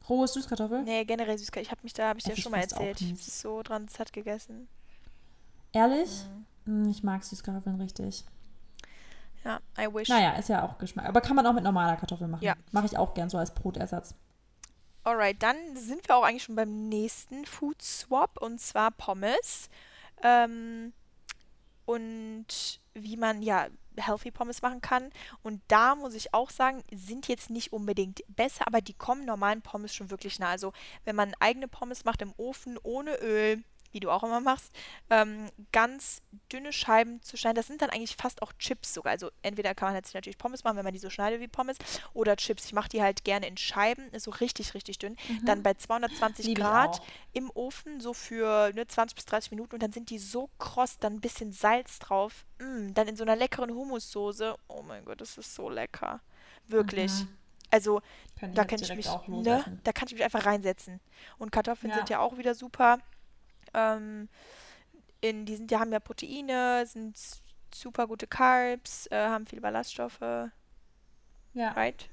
[0.08, 0.84] Rohe Süßkartoffel?
[0.84, 1.64] Nee, generell Süßkartoffeln.
[1.66, 3.02] Ich habe mich da, habe ich dir ich schon mal erzählt.
[3.02, 3.24] nicht.
[3.24, 4.68] So dran satt gegessen.
[5.72, 6.26] Ehrlich?
[6.66, 6.84] Mhm.
[6.84, 8.24] Hm, Ich mag Süßkartoffeln richtig.
[9.44, 10.10] Ja, I wish.
[10.10, 11.06] Naja, ist ja auch Geschmack.
[11.06, 12.44] Aber kann man auch mit normaler Kartoffel machen.
[12.44, 12.56] Ja.
[12.72, 14.16] Mache ich auch gern so als Brotersatz.
[15.04, 19.70] Alright, dann sind wir auch eigentlich schon beim nächsten Food Swap und zwar Pommes.
[20.24, 20.94] Ähm,
[21.86, 23.68] und wie man ja
[23.98, 25.12] Healthy Pommes machen kann.
[25.44, 29.62] Und da muss ich auch sagen, sind jetzt nicht unbedingt besser, aber die kommen normalen
[29.62, 30.50] Pommes schon wirklich nah.
[30.50, 30.74] Also
[31.06, 33.64] wenn man eigene Pommes macht im Ofen ohne Öl,
[33.96, 34.72] wie du auch immer machst,
[35.10, 36.22] ähm, ganz
[36.52, 37.56] dünne Scheiben zu schneiden.
[37.56, 39.12] Das sind dann eigentlich fast auch Chips sogar.
[39.12, 41.78] Also entweder kann man jetzt natürlich Pommes machen, wenn man die so schneidet wie Pommes,
[42.14, 42.66] oder Chips.
[42.66, 45.16] Ich mache die halt gerne in Scheiben, ist so richtig, richtig dünn.
[45.46, 49.82] Dann bei 220 Liebe Grad im Ofen, so für ne, 20 bis 30 Minuten und
[49.82, 52.46] dann sind die so kross, dann ein bisschen Salz drauf.
[52.60, 54.56] Mm, dann in so einer leckeren Hummussoße.
[54.68, 56.20] Oh mein Gott, das ist so lecker.
[56.68, 57.12] Wirklich.
[57.14, 57.38] Mhm.
[57.72, 58.02] Also
[58.40, 61.00] Kann da kann ich mich, ne, da kann ich mich einfach reinsetzen.
[61.38, 61.98] Und Kartoffeln Ja.
[61.98, 63.00] sind ja auch wieder super.
[63.76, 64.30] Ähm,
[65.22, 67.18] in, die sind, die haben ja Proteine, sind
[67.74, 71.72] super gute Carbs, äh, haben viele Ballaststoffe, Ja.
[71.72, 72.08] right?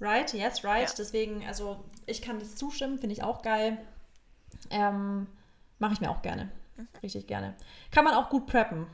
[0.00, 0.88] Right, yes, right.
[0.88, 0.94] Ja.
[0.96, 3.78] Deswegen, also ich kann das zustimmen, finde ich auch geil.
[4.70, 5.26] Ähm,
[5.78, 6.50] Mache ich mir auch gerne.
[6.76, 6.88] Mhm.
[7.02, 7.54] Richtig gerne.
[7.90, 8.86] Kann man auch gut preppen.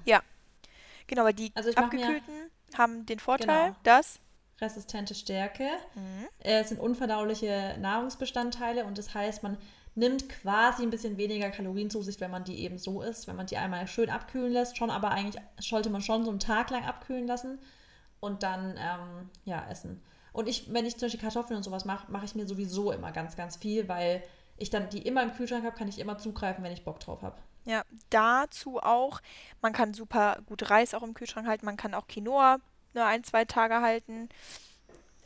[1.06, 3.76] Genau, weil die Also abgekühlten haben den Vorteil, Genau.
[3.82, 4.20] dass
[4.60, 5.68] Resistente Stärke.
[5.94, 6.28] Mhm.
[6.38, 9.56] Äh, Es sind unverdauliche Nahrungsbestandteile und das heißt, man
[9.94, 13.36] nimmt quasi ein bisschen weniger Kalorien zu sich, wenn man die eben so isst, wenn
[13.36, 14.76] man die einmal schön abkühlen lässt.
[14.76, 17.58] Schon, aber eigentlich sollte man schon so einen Tag lang abkühlen lassen
[18.20, 20.02] und dann ähm, ja essen.
[20.32, 23.10] Und ich, wenn ich zum Beispiel Kartoffeln und sowas mache, mache ich mir sowieso immer
[23.10, 24.22] ganz, ganz viel, weil
[24.56, 27.22] ich dann die immer im Kühlschrank habe, kann ich immer zugreifen, wenn ich Bock drauf
[27.22, 27.36] habe.
[27.64, 29.20] Ja, dazu auch,
[29.60, 32.58] man kann super gut Reis auch im Kühlschrank halten, man kann auch Quinoa
[32.94, 34.28] nur ein, zwei Tage halten.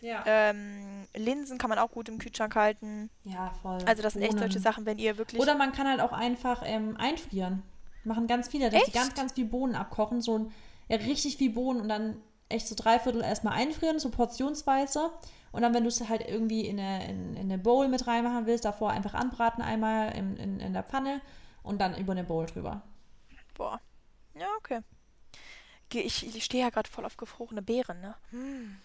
[0.04, 0.22] Ja.
[0.26, 3.08] Ähm, Linsen kann man auch gut im Kühlschrank halten.
[3.24, 3.78] ja, voll.
[3.86, 4.58] Also das sind echt solche.
[4.58, 5.40] Sachen, wenn ihr wirklich...
[5.40, 7.62] Oder man kann halt auch einfach ähm, einfrieren.
[8.04, 8.94] Machen ganz viele, dass sie Echt?
[8.94, 10.20] ganz, ganz viel Bohnen abkochen.
[10.20, 10.52] So ein,
[10.88, 12.18] ja, richtig viel Bohnen und dann
[12.50, 15.10] echt so drei Viertel erstmal einfrieren, so portionsweise.
[15.52, 18.44] Und dann, wenn du es halt irgendwie in eine, in, in eine Bowl mit reinmachen
[18.44, 21.22] willst, davor einfach anbraten einmal in, in, in der Pfanne
[21.62, 22.82] und dann über eine Bowl drüber.
[23.54, 23.80] Boah.
[24.34, 24.80] Ja, okay.
[25.90, 28.14] Ich, ich stehe ja gerade voll auf gefrorene Beeren, ne?
[28.30, 28.76] Hm.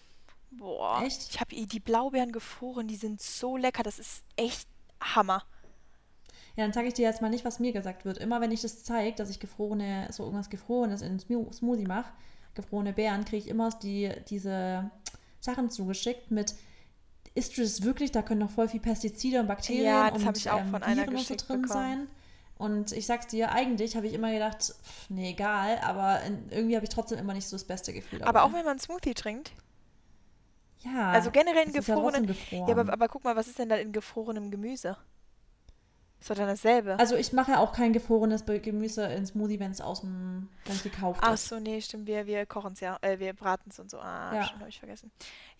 [0.50, 1.02] Boah.
[1.04, 1.28] Echt?
[1.30, 4.68] Ich habe die Blaubeeren gefroren, die sind so lecker, das ist echt
[5.00, 5.44] Hammer.
[6.56, 8.18] Ja, dann sage ich dir jetzt mal nicht, was mir gesagt wird.
[8.18, 12.12] Immer wenn ich das zeige, dass ich gefrorene, so irgendwas Gefrorenes in einen Smoothie mache,
[12.54, 14.90] gefrorene Beeren, kriege ich immer die, diese
[15.38, 16.54] Sachen zugeschickt mit,
[17.34, 18.10] isst du das wirklich?
[18.10, 20.82] Da können noch voll viel Pestizide und Bakterien Ja, das und hab ich auch von
[20.82, 21.82] einer Viren und so geschickt drin bekommen.
[21.82, 22.08] sein.
[22.58, 26.20] Und ich sag's dir, eigentlich habe ich immer gedacht, pff, nee, egal, aber
[26.50, 28.42] irgendwie habe ich trotzdem immer nicht so das beste Gefühl Aber dabei.
[28.42, 29.52] auch wenn man Smoothie trinkt.
[30.84, 32.26] Ja, Also generell in ist ja gefrorenen.
[32.26, 32.68] gefroren.
[32.68, 34.96] Ja, aber, aber guck mal, was ist denn da in gefrorenem Gemüse?
[36.20, 36.98] Ist doch dann dasselbe.
[36.98, 40.76] also ich mache ja auch kein gefrorenes Gemüse in Smoothie, wenn es aus dem, wenn
[40.76, 43.78] es gekauft Ach so, nee, stimmt, wir, wir kochen es ja, äh, wir braten es
[43.78, 43.98] und so.
[43.98, 44.52] Ah, Ja.
[44.60, 45.10] habe ich vergessen.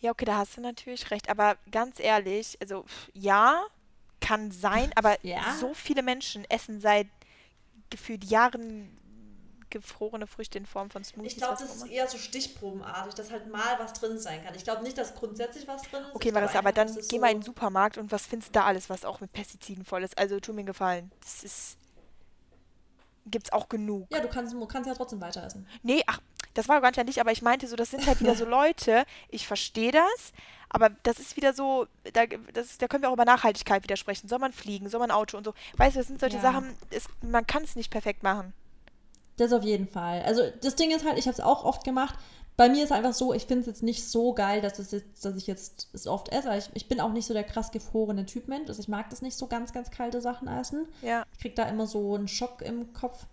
[0.01, 1.31] Ja, okay, da hast du natürlich recht.
[1.31, 3.63] Aber ganz ehrlich, also ja,
[4.21, 5.41] kann sein, aber Ja.
[5.59, 7.07] so viele Menschen essen seit
[7.89, 8.99] gefühlt Jahren
[9.71, 11.33] gefrorene Früchte in Form von Smoothies.
[11.33, 14.55] Ich glaube, das ist eher so stichprobenartig, dass halt mal was drin sein kann.
[14.55, 16.15] Ich glaube nicht, dass grundsätzlich was drin ist.
[16.15, 18.59] Okay, Marissa, aber dann es geh so- mal in den Supermarkt und was findest du
[18.61, 20.19] da alles, was auch mit Pestiziden voll ist?
[20.19, 21.11] Also tu mir einen Gefallen.
[21.21, 21.77] Das ist.
[23.27, 24.07] Gibt's auch genug.
[24.11, 25.67] Ja, du kannst, du kannst ja trotzdem weiter essen.
[25.83, 26.21] Nee, ach,
[26.55, 29.47] das war gar nicht aber ich meinte so, das sind halt wieder so Leute, ich
[29.47, 30.33] verstehe das,
[30.69, 34.27] aber das ist wieder so, da, das, da können wir auch über Nachhaltigkeit wieder sprechen.
[34.29, 35.55] Soll man fliegen, soll man Auto und so.
[35.77, 36.43] Weißt du, das sind solche Ja.
[36.43, 38.53] Sachen, es, man kann es nicht perfekt machen.
[39.41, 40.21] Das auf jeden Fall.
[40.27, 42.15] Also das Ding ist halt, ich habe es auch oft gemacht.
[42.59, 45.25] Bei mir ist einfach so, ich finde es jetzt nicht so geil, dass, es jetzt,
[45.25, 46.55] dass ich jetzt es oft esse.
[46.59, 48.69] Ich, ich bin auch nicht so der krass gefrorene Typ Mensch.
[48.69, 50.87] Also ich mag das nicht so ganz, ganz kalte Sachen essen.
[51.01, 53.25] Ja, Ich kriege da immer so einen Schock im Kopf.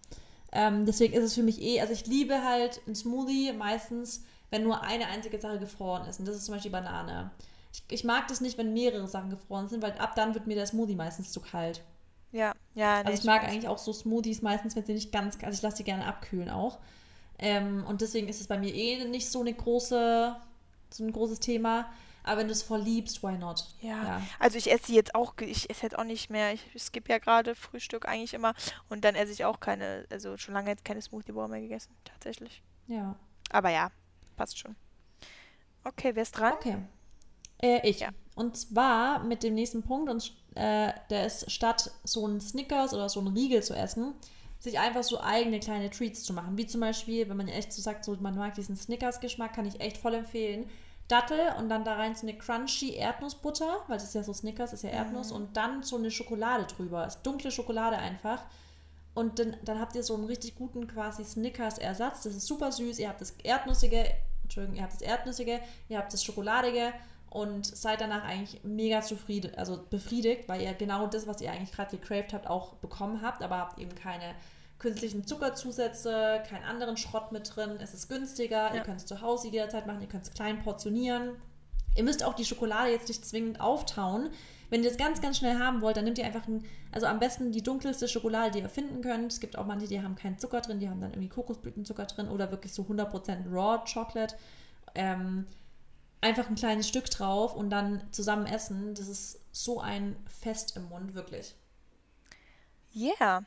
[0.53, 4.63] Ähm, deswegen ist es für mich eh, also ich liebe halt einen Smoothie meistens, wenn
[4.63, 6.21] nur eine einzige Sache gefroren ist.
[6.21, 7.31] Und das ist zum Beispiel Banane.
[7.73, 10.55] Ich, ich mag das nicht, wenn mehrere Sachen gefroren sind, weil ab dann wird mir
[10.55, 11.81] der Smoothie meistens zu kalt.
[12.31, 13.03] Ja, ja.
[13.03, 15.61] nee, Also ich mag eigentlich auch so Smoothies meistens, wenn sie nicht ganz, also ich
[15.61, 16.79] lasse die gerne abkühlen auch.
[17.39, 20.35] Ähm, und deswegen ist es bei mir eh nicht so eine große,
[20.89, 21.89] so ein großes Thema.
[22.23, 23.63] Aber wenn du es voll liebst, why not?
[23.81, 24.03] Ja.
[24.03, 24.21] Ja.
[24.37, 27.55] Also ich esse jetzt auch, ich esse jetzt auch nicht mehr, ich skippe ja gerade
[27.55, 28.53] Frühstück eigentlich immer
[28.89, 31.95] und dann esse ich auch keine, also schon lange jetzt keine Smoothie Bowl mehr gegessen,
[32.03, 32.61] tatsächlich.
[32.87, 33.15] Ja.
[33.49, 33.91] Aber ja,
[34.35, 34.75] passt schon.
[35.85, 36.53] Okay, wer ist dran?
[36.53, 36.77] Okay.
[37.61, 38.01] Äh, ich.
[38.01, 38.09] Ja.
[38.35, 43.09] Und zwar mit dem nächsten Punkt, und äh, der ist statt so ein Snickers oder
[43.09, 44.13] so ein Riegel zu essen,
[44.59, 46.57] sich einfach so eigene kleine Treats zu machen.
[46.57, 49.79] Wie zum Beispiel, wenn man echt so sagt, so man mag diesen Snickers-Geschmack, kann ich
[49.79, 50.69] echt voll empfehlen.
[51.07, 54.73] Dattel und dann da rein so eine crunchy Erdnussbutter, weil das ist ja so Snickers,
[54.73, 55.37] ist ja Erdnuss, mhm.
[55.37, 57.07] und dann so eine Schokolade drüber.
[57.07, 58.43] Ist dunkle Schokolade einfach.
[59.13, 62.23] Und dann, dann habt ihr so einen richtig guten quasi Snickers-Ersatz.
[62.23, 62.99] Das ist super süß.
[62.99, 64.11] Ihr habt das Erdnussige,
[64.43, 66.93] Entschuldigung, ihr habt das Erdnussige, ihr habt das Schokoladige
[67.37, 71.71] und seid danach eigentlich mega zufrieden, also befriedigt, weil ihr genau das, was ihr eigentlich
[71.71, 74.33] gerade gecraved habt, auch bekommen habt, aber habt eben keine
[74.79, 77.77] künstlichen Zuckerzusätze, keinen anderen Schrott mit drin.
[77.79, 78.75] Es ist günstiger, ja.
[78.75, 81.33] ihr könnt es zu Hause jederzeit machen, ihr könnt es klein portionieren.
[81.95, 84.31] Ihr müsst auch die Schokolade jetzt nicht zwingend auftauen.
[84.71, 87.19] Wenn ihr das ganz, ganz schnell haben wollt, dann nehmt ihr einfach, ein, also am
[87.19, 89.31] besten die dunkelste Schokolade, die ihr finden könnt.
[89.31, 92.29] Es gibt auch manche, die haben keinen Zucker drin, die haben dann irgendwie Kokosblütenzucker drin
[92.29, 94.35] oder wirklich so 100% Raw Chocolate.
[94.95, 95.45] Ähm,
[96.21, 98.95] einfach ein kleines Stück drauf und dann zusammen essen.
[98.95, 101.55] Das ist so ein Fest im Mund, wirklich.
[102.91, 103.45] Ja, yeah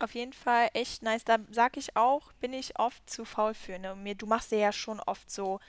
[0.00, 1.24] auf jeden Fall echt nice.
[1.24, 3.78] Da sag ich auch, bin ich oft zu faul für.
[3.78, 3.94] Ne?
[3.96, 5.60] Mir, du machst ja schon oft so,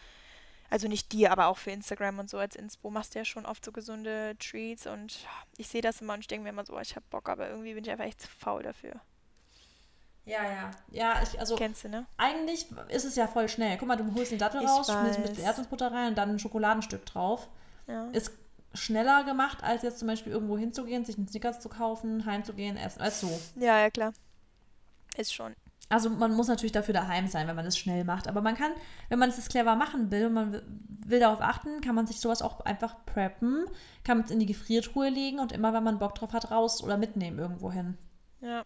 [0.70, 3.46] also nicht dir, aber auch für Instagram und so als Inspo machst du ja schon
[3.46, 5.28] oft so gesunde Treats und
[5.58, 7.74] ich sehe das immer und ich denke mir immer so, ich habe Bock, aber irgendwie
[7.74, 9.02] bin ich einfach echt zu faul dafür.
[10.30, 10.72] Ja, ja.
[10.92, 11.56] Ja, ich, also.
[11.56, 12.06] Kennst du, ne?
[12.18, 13.78] Eigentlich ist es ja voll schnell.
[13.78, 16.30] Guck mal, du holst den Dattel ich raus, schmierst ein bisschen Erdnussbutter rein und dann
[16.30, 17.50] ein Schokoladenstück drauf.
[17.88, 18.08] Ja.
[18.12, 18.32] Ist
[18.76, 23.02] schneller gemacht, als jetzt zum Beispiel irgendwo hinzugehen, sich einen Snickers zu kaufen, heimzugehen, essen.
[23.02, 23.40] Also so.
[23.60, 24.14] Ja, ja, klar.
[25.18, 25.56] Ist schon.
[25.92, 28.28] Also man muss natürlich dafür daheim sein, wenn man das schnell macht.
[28.28, 28.72] Aber man kann,
[29.10, 30.62] wenn man es clever machen will und man
[31.08, 33.66] will darauf achten, kann man sich sowas auch einfach preppen,
[34.04, 36.98] kann es in die Gefriertruhe legen und immer, wenn man Bock drauf hat, raus oder
[36.98, 37.98] mitnehmen irgendwo hin.
[38.42, 38.64] Ja.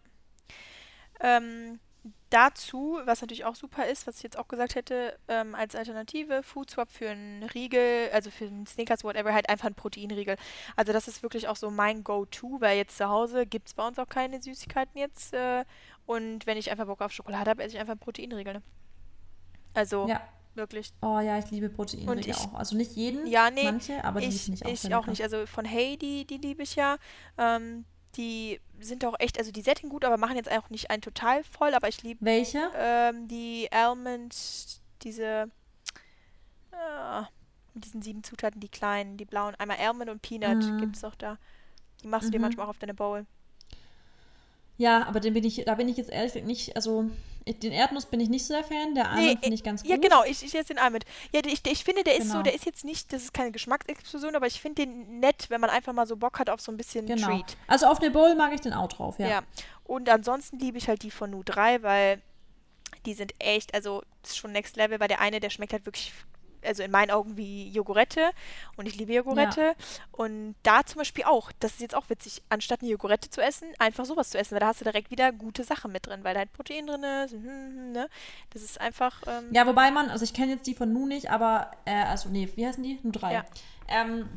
[1.24, 1.80] Ähm,
[2.28, 6.42] dazu, was natürlich auch super ist, was ich jetzt auch gesagt hätte, ähm, als Alternative,
[6.42, 10.36] Food Swap für einen Riegel, also für einen Snickers, whatever, halt einfach ein Proteinriegel.
[10.76, 13.86] Also das ist wirklich auch so mein Go-To, weil jetzt zu Hause gibt es bei
[13.86, 15.32] uns auch keine Süßigkeiten jetzt.
[15.32, 15.64] Äh,
[16.04, 18.54] und wenn ich einfach Bock auf Schokolade habe, esse ich einfach einen Proteinriegel.
[18.54, 18.62] Ne?
[19.72, 20.20] Also ja.
[20.54, 20.92] wirklich.
[21.00, 22.52] Oh ja, ich liebe Proteinriegel ich, auch.
[22.52, 24.70] Also nicht jeden, ja, nee, manche, aber die ich, ich auch.
[24.70, 25.22] Ich auch nicht.
[25.22, 26.98] Also von Hey, die, die liebe ich ja.
[27.38, 27.86] Ähm,
[28.16, 31.44] die sind auch echt, also die Setting gut, aber machen jetzt auch nicht einen total
[31.44, 32.24] voll, aber ich liebe.
[32.24, 32.70] Welche?
[32.76, 34.34] Ähm, die Almond,
[35.02, 35.50] diese.
[36.72, 37.22] Äh,
[37.74, 39.54] mit diesen sieben Zutaten, die kleinen, die blauen.
[39.56, 40.78] Einmal Almond und Peanut mhm.
[40.78, 41.38] gibt es doch da.
[42.02, 42.42] Die machst du dir mhm.
[42.42, 43.26] manchmal auch auf deine Bowl.
[44.76, 47.10] Ja, aber den bin ich, da bin ich jetzt ehrlich nicht, also
[47.46, 49.90] den Erdnuss bin ich nicht so der Fan, der Almond nee, finde ich ganz gut.
[49.90, 51.04] Ja, genau, ich, ich esse den Almond.
[51.32, 52.36] Ja, ich, ich finde, der ist genau.
[52.36, 55.60] so, der ist jetzt nicht, das ist keine Geschmacksexplosion, aber ich finde den nett, wenn
[55.60, 57.26] man einfach mal so Bock hat auf so ein bisschen genau.
[57.26, 57.56] Treat.
[57.66, 59.28] Also auf eine Bowl mag ich den auch drauf, ja.
[59.28, 59.42] Ja,
[59.84, 62.22] und ansonsten liebe ich halt die von Nu3, weil
[63.04, 65.84] die sind echt, also das ist schon Next Level, weil der eine, der schmeckt halt
[65.86, 66.12] wirklich
[66.64, 68.30] also in meinen Augen wie Jogurette
[68.76, 69.60] und ich liebe Jogurette.
[69.60, 69.74] Ja.
[70.12, 73.68] Und da zum Beispiel auch, das ist jetzt auch witzig, anstatt eine Jogurette zu essen,
[73.78, 76.34] einfach sowas zu essen, weil da hast du direkt wieder gute Sachen mit drin, weil
[76.34, 77.32] da halt Protein drin ist.
[77.32, 78.08] Hm, hm, ne?
[78.52, 79.22] Das ist einfach.
[79.26, 82.28] Ähm ja, wobei man, also ich kenne jetzt die von Nu nicht, aber, äh, also
[82.28, 82.98] nee, wie heißen die?
[83.02, 83.32] Nu 3.
[83.32, 83.44] Ja.
[83.88, 84.28] Ähm,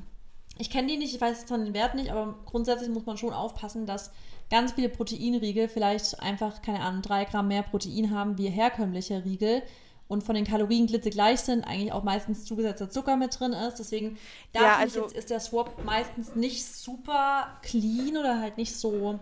[0.58, 3.18] ich kenne die nicht, ich weiß jetzt von den Werten nicht, aber grundsätzlich muss man
[3.18, 4.12] schon aufpassen, dass
[4.50, 9.62] ganz viele Proteinriegel vielleicht einfach, keine Ahnung, drei Gramm mehr Protein haben wie herkömmliche Riegel
[10.08, 13.76] und von den Kalorien gleich sind, eigentlich auch meistens zugesetzter Zucker mit drin ist.
[13.76, 14.18] Deswegen
[14.54, 19.20] da ja, also jetzt, ist der Swap meistens nicht super clean oder halt nicht so.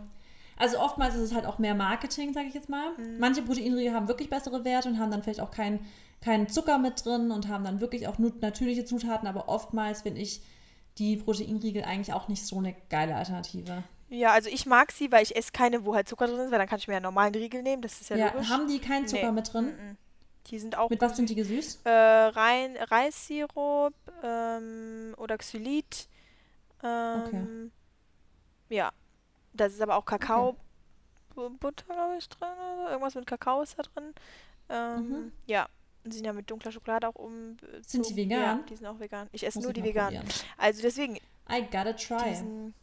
[0.58, 2.92] Also oftmals ist es halt auch mehr Marketing, sage ich jetzt mal.
[2.98, 3.20] Mhm.
[3.20, 5.80] Manche Proteinriegel haben wirklich bessere Werte und haben dann vielleicht auch keinen
[6.22, 10.22] kein Zucker mit drin und haben dann wirklich auch nur natürliche Zutaten, aber oftmals finde
[10.22, 10.42] ich
[10.98, 13.84] die Proteinriegel eigentlich auch nicht so eine geile Alternative.
[14.10, 16.60] Ja, also ich mag sie, weil ich esse keine, wo halt Zucker drin ist, weil
[16.60, 18.50] dann kann ich mir ja einen normalen Riegel nehmen, das ist ja, ja logisch.
[18.50, 19.32] Haben die keinen Zucker nee.
[19.34, 19.66] mit drin?
[19.66, 19.98] Mhm.
[20.48, 20.90] Die sind auch.
[20.90, 21.86] Mit was sind die gesüßt?
[21.86, 23.94] Äh, Rein, Reissirup
[24.24, 26.08] ähm, oder Xylit.
[26.84, 28.76] Ähm, okay.
[28.76, 28.92] Ja.
[29.54, 30.50] Das ist aber auch Kakao.
[31.36, 31.50] Okay.
[31.60, 32.48] Butter, glaube ich, drin.
[32.90, 34.14] Irgendwas mit Kakao ist da drin.
[34.70, 35.32] Ähm, mhm.
[35.48, 35.68] Ja.
[36.06, 37.58] Die sind ja mit dunkler Schokolade auch um.
[37.82, 38.40] Sind die vegan?
[38.40, 39.28] Ja, die sind auch vegan.
[39.32, 40.24] Ich esse Muss nur die veganen.
[40.58, 41.16] Also deswegen.
[41.50, 42.30] I gotta try.
[42.30, 42.74] Die sind,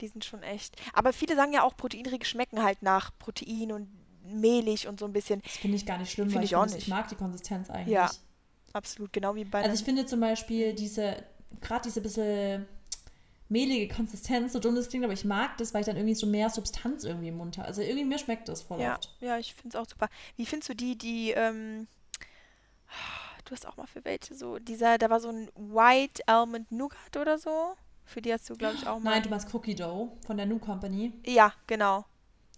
[0.00, 0.76] die sind schon echt.
[0.92, 3.88] Aber viele sagen ja auch, Proteinriegel schmecken halt nach Protein und
[4.24, 5.40] mehlig und so ein bisschen.
[5.42, 6.78] Das finde ich gar nicht schlimm, weil ich, auch nicht.
[6.78, 7.94] ich mag die Konsistenz eigentlich.
[7.94, 8.10] Ja,
[8.72, 9.62] absolut, genau wie bei.
[9.62, 11.22] Also ich finde zum Beispiel diese,
[11.60, 12.66] gerade diese bisschen
[13.48, 16.26] mehlige Konsistenz, so dumm das klingt, aber ich mag das, weil ich dann irgendwie so
[16.26, 17.68] mehr Substanz irgendwie im Mund habe.
[17.68, 19.14] Also irgendwie mir schmeckt das voll ja, oft.
[19.20, 20.08] Ja, ich finde es auch super.
[20.36, 21.86] Wie findest du die, die, ähm,
[23.44, 27.16] du hast auch mal für welche so, dieser, da war so ein White Almond Nougat
[27.16, 27.76] oder so.
[28.06, 29.12] Für die hast du, glaube ich, auch mal.
[29.12, 31.12] Nein, du meinst Cookie Dough von der Nu Company.
[31.24, 32.04] Ja, genau.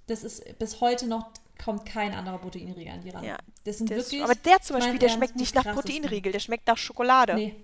[0.08, 3.24] Das ist bis heute noch kommt kein anderer Proteinriegel an die ran.
[3.24, 4.22] Ja, das sind wirklich.
[4.22, 7.34] aber der zum Beispiel, der schmeckt nicht nach Proteinriegel, der schmeckt nach Schokolade.
[7.34, 7.54] Nee.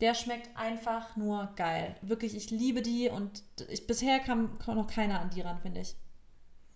[0.00, 1.94] Der schmeckt einfach nur geil.
[2.00, 5.82] Wirklich, ich liebe die und ich, bisher kam, kam noch keiner an die ran, finde
[5.82, 5.94] ich.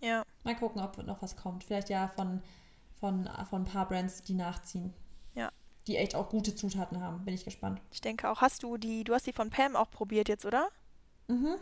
[0.00, 0.24] Ja.
[0.42, 1.64] Mal gucken, ob noch was kommt.
[1.64, 2.42] Vielleicht ja von,
[3.00, 4.92] von, von ein paar Brands, die nachziehen.
[5.34, 5.50] Ja.
[5.86, 7.24] Die echt auch gute Zutaten haben.
[7.24, 7.80] Bin ich gespannt.
[7.90, 8.42] Ich denke auch.
[8.42, 10.68] Hast du die, du hast die von Pam auch probiert jetzt, oder?
[11.28, 11.56] Mhm.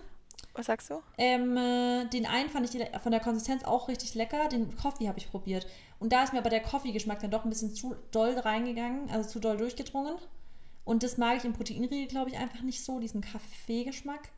[0.54, 1.00] Was sagst du?
[1.18, 4.48] Ähm, äh, den einen fand ich von der Konsistenz auch richtig lecker.
[4.48, 5.66] Den Coffee habe ich probiert.
[5.98, 9.28] Und da ist mir aber der Coffee-Geschmack dann doch ein bisschen zu doll reingegangen, also
[9.28, 10.14] zu doll durchgedrungen.
[10.84, 14.28] Und das mag ich im Proteinriegel, glaube ich, einfach nicht so, diesen Kaffeegeschmack.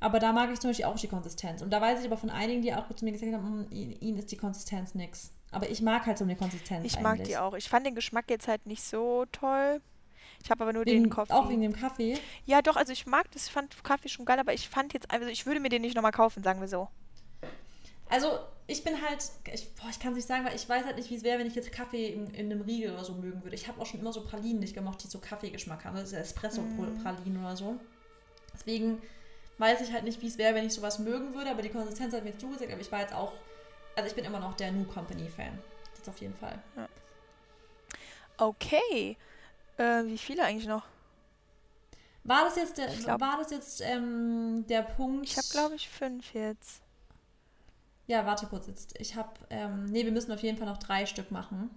[0.00, 1.62] Aber da mag ich zum Beispiel auch die Konsistenz.
[1.62, 4.18] Und da weiß ich aber von einigen, die auch zu mir gesagt haben, "Mm, ihnen
[4.18, 5.32] ist die Konsistenz nix.
[5.50, 7.02] Aber ich mag halt so eine Konsistenz Ich eigentlich.
[7.02, 7.54] mag die auch.
[7.54, 9.80] Ich fand den Geschmack jetzt halt nicht so toll.
[10.44, 11.32] Ich habe aber nur Wegen, den Coffee.
[11.32, 12.18] Auch wegen dem Kaffee.
[12.44, 15.10] Ja, doch, also ich mag das, ich fand Kaffee schon geil, aber ich fand jetzt,
[15.10, 16.88] also ich würde mir den nicht nochmal kaufen, sagen wir so.
[18.10, 20.96] Also, ich bin halt, ich, boah, ich kann es nicht sagen, weil ich weiß halt
[20.96, 23.42] nicht, wie es wäre, wenn ich jetzt Kaffee in, in einem Riegel oder so mögen
[23.42, 23.56] würde.
[23.56, 25.96] Ich habe auch schon immer so Pralinen nicht gemocht, die so Kaffeegeschmack haben.
[25.96, 27.80] Das ist ja Espresso-Pralinen oder so.
[28.52, 29.00] Deswegen
[29.56, 32.12] weiß ich halt nicht, wie es wäre, wenn ich sowas mögen würde, aber die Konsistenz
[32.12, 33.32] hat mir zugesagt, aber ich war jetzt auch,
[33.96, 35.58] also ich bin immer noch der New Company-Fan.
[35.98, 36.62] Das auf jeden Fall.
[38.36, 39.16] Okay.
[39.76, 40.84] Äh, wie viele eigentlich noch?
[42.22, 45.28] War das jetzt der, glaub- war das jetzt ähm, der Punkt?
[45.28, 46.80] Ich habe, glaube ich, fünf jetzt.
[48.06, 48.98] Ja, warte kurz jetzt.
[48.98, 51.70] Ich habe, ähm, nee, wir müssen auf jeden Fall noch drei Stück machen.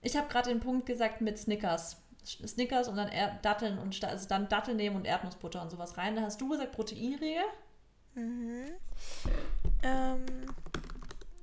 [0.00, 1.96] Ich habe gerade den Punkt gesagt mit Snickers.
[2.24, 6.16] Snickers und dann er Datteln und also dann Datteln nehmen und Erdnussbutter und sowas rein.
[6.16, 7.42] Da hast du gesagt Proteinriegel.
[8.14, 8.66] Mhm.
[9.82, 10.26] Ähm.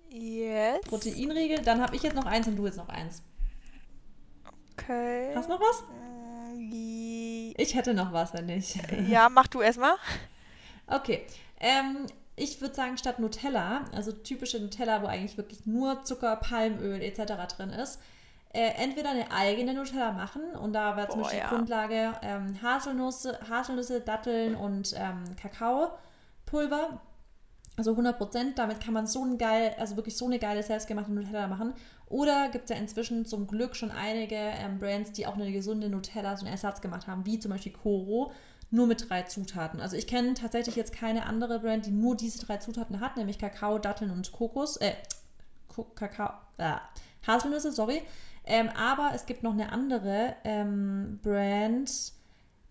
[0.10, 0.88] Jetzt.
[0.88, 1.60] Proteinriegel.
[1.62, 3.22] Dann habe ich jetzt noch eins und du jetzt noch eins.
[4.90, 5.32] Okay.
[5.36, 5.84] Hast du noch was?
[6.56, 8.78] Die- Ich hätte noch was, wenn nicht.
[9.08, 9.96] Ja, mach du erstmal.
[10.88, 11.26] Okay.
[11.60, 17.02] Ähm, ich würde sagen, statt Nutella, also typische Nutella, wo eigentlich wirklich nur Zucker, Palmöl
[17.02, 17.34] etc.
[17.56, 18.00] drin ist,
[18.54, 21.50] äh, entweder eine eigene Nutella machen und da war zum Beispiel ja.
[21.50, 27.02] Grundlage ähm, Haselnüsse, Haselnüsse, Datteln und ähm, Kakaopulver.
[27.78, 31.48] Also 100%, damit kann man so ein geil, also wirklich so eine geile selbstgemachte Nutella
[31.48, 31.74] machen.
[32.10, 35.90] Oder gibt es ja inzwischen zum Glück schon einige ähm, Brands, die auch eine gesunde
[35.90, 38.32] Nutella, so einen Ersatz gemacht haben, wie zum Beispiel Koro,
[38.72, 39.80] nur mit drei Zutaten.
[39.80, 43.38] Also ich kenne tatsächlich jetzt keine andere Brand, die nur diese drei Zutaten hat, nämlich
[43.38, 44.94] Kakao, Datteln und Kokos, äh,
[45.96, 46.76] Kakao, äh,
[47.26, 48.02] Haselnüsse, sorry.
[48.46, 52.14] Ähm, aber es gibt noch eine andere ähm, Brand,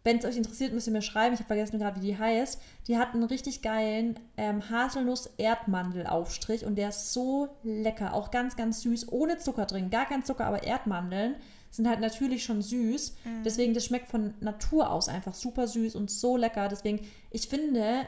[0.09, 1.35] wenn es euch interessiert, müsst ihr mir schreiben.
[1.35, 2.59] Ich habe vergessen gerade, wie die heißt.
[2.87, 8.15] Die hat einen richtig geilen ähm, Haselnuss-Erdmandel-Aufstrich und der ist so lecker.
[8.15, 9.13] Auch ganz, ganz süß.
[9.13, 9.91] Ohne Zucker drin.
[9.91, 11.35] Gar kein Zucker, aber Erdmandeln
[11.71, 13.17] sind halt natürlich schon süß.
[13.45, 16.69] Deswegen, das schmeckt von Natur aus einfach super süß und so lecker.
[16.69, 18.07] Deswegen, ich finde,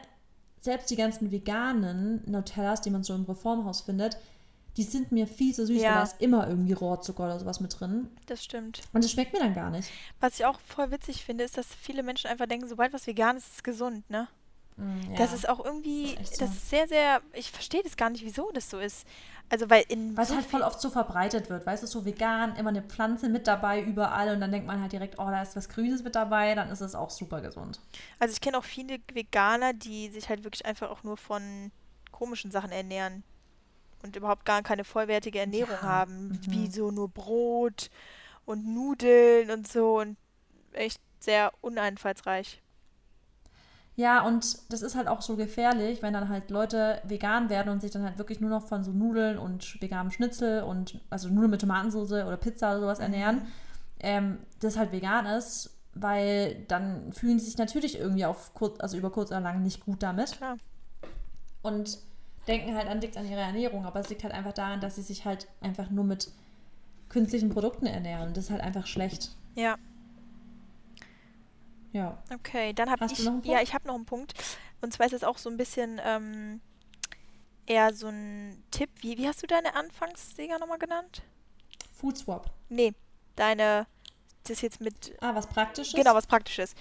[0.62, 4.16] selbst die ganzen veganen Nutellas, die man so im Reformhaus findet,
[4.80, 5.88] die sind mir viel zu süß, Ja.
[5.90, 8.08] weil da ist immer irgendwie Rohrzucker oder sowas mit drin.
[8.24, 8.80] Das stimmt.
[8.94, 9.90] Und das schmeckt mir dann gar nicht.
[10.20, 13.36] Was ich auch voll witzig finde, ist, dass viele Menschen einfach denken, sobald was vegan
[13.36, 14.26] ist, ist es gesund, ne?
[14.78, 15.36] Mm, Das ja.
[15.36, 16.44] ist auch irgendwie, Das ist so.
[16.46, 19.06] das ist sehr, sehr, ich verstehe das gar nicht, wieso das so ist.
[19.50, 22.06] Also, weil in Weil es so halt voll oft so verbreitet wird, weißt du, so
[22.06, 25.42] vegan, immer eine Pflanze mit dabei überall und dann denkt man halt direkt, oh, da
[25.42, 27.80] ist was Grünes mit dabei, dann ist es auch super gesund.
[28.18, 31.70] Also ich kenne auch viele Veganer, die sich halt wirklich einfach auch nur von
[32.12, 33.24] komischen Sachen ernähren
[34.02, 36.40] und überhaupt gar keine vollwertige Ernährung Ja, haben, mhm.
[36.50, 37.90] wie so nur Brot
[38.44, 40.16] und Nudeln und so und
[40.72, 42.62] echt sehr uneinfallsreich.
[43.96, 47.80] Ja, und das ist halt auch so gefährlich, wenn dann halt Leute vegan werden und
[47.82, 51.50] sich dann halt wirklich nur noch von so Nudeln und veganem Schnitzel und also Nudeln
[51.50, 53.42] mit Tomatensauce oder Pizza oder sowas ernähren,
[53.98, 58.96] ähm, das halt vegan ist, weil dann fühlen sie sich natürlich irgendwie auf kurz, also
[58.96, 60.38] über kurz oder lang nicht gut damit.
[60.38, 60.56] Klar.
[61.62, 61.98] und
[62.46, 65.02] denken halt an liegt an ihrer Ernährung, aber es liegt halt einfach daran, dass sie
[65.02, 66.30] sich halt einfach nur mit
[67.08, 68.32] künstlichen Produkten ernähren.
[68.34, 69.30] Das ist halt einfach schlecht.
[69.54, 69.76] Ja,
[71.92, 72.18] Ja.
[72.32, 72.72] okay.
[72.72, 73.62] Dann habe ich, du noch einen ja, Punkt?
[73.68, 74.34] ich habe noch einen Punkt.
[74.80, 76.60] Und zwar ist es auch so ein bisschen ähm,
[77.66, 78.90] eher so ein Tipp.
[79.00, 81.22] Wie, wie hast du deine Anfangsdinger nochmal genannt?
[81.92, 82.50] Food Swap.
[82.68, 82.94] Nee,
[83.36, 83.86] deine,
[84.44, 85.94] das jetzt mit Ah, was Praktisches?
[85.94, 86.74] Genau, was Praktisches.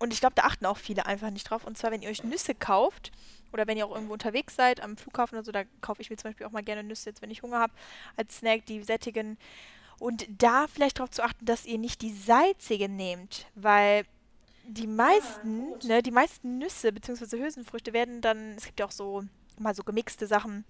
[0.00, 1.64] Und ich glaube, da achten auch viele einfach nicht drauf.
[1.64, 3.12] Und zwar, wenn ihr euch Nüsse kauft
[3.52, 6.16] oder wenn ihr auch irgendwo unterwegs seid, am Flughafen oder so, da kaufe ich mir
[6.16, 7.72] zum Beispiel auch mal gerne Nüsse, jetzt wenn ich Hunger habe,
[8.16, 9.38] als Snack, die sättigen.
[9.98, 14.04] Und da vielleicht darauf zu achten, dass ihr nicht die salzigen nehmt, weil
[14.64, 15.84] die meisten, gut.
[15.84, 17.38] ne, die meisten Nüsse bzw.
[17.38, 19.24] Hülsenfrüchte werden dann, es gibt ja auch so
[19.58, 20.64] mal so gemixte Sachen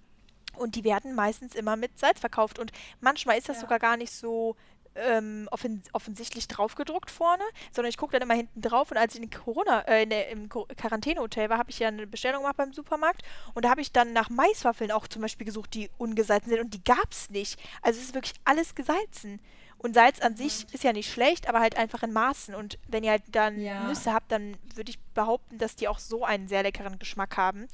[0.56, 3.60] und die werden meistens immer mit Salz verkauft und manchmal ist das Ja.
[3.62, 4.56] sogar gar nicht so
[4.94, 9.22] ähm, offen, offensichtlich draufgedruckt vorne, sondern ich gucke dann immer hinten drauf und als ich
[9.22, 12.56] in Corona, äh, in der, im Qu- Quarantänehotel war, habe ich ja eine Bestellung gemacht
[12.56, 13.22] beim Supermarkt
[13.54, 16.74] und da habe ich dann nach Maiswaffeln auch zum Beispiel gesucht, die ungesalzen sind und
[16.74, 17.58] die gab es nicht.
[17.82, 19.40] Also es ist wirklich alles gesalzen.
[19.78, 22.54] Und Salz an sich ist ja nicht schlecht, aber halt einfach in Maßen.
[22.54, 23.88] Und wenn ihr halt dann Ja.
[23.88, 27.66] Nüsse habt, dann würde ich behaupten, dass die auch so einen sehr leckeren Geschmack haben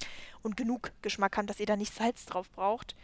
[0.42, 2.96] und genug Geschmack haben, dass ihr da nicht Salz drauf braucht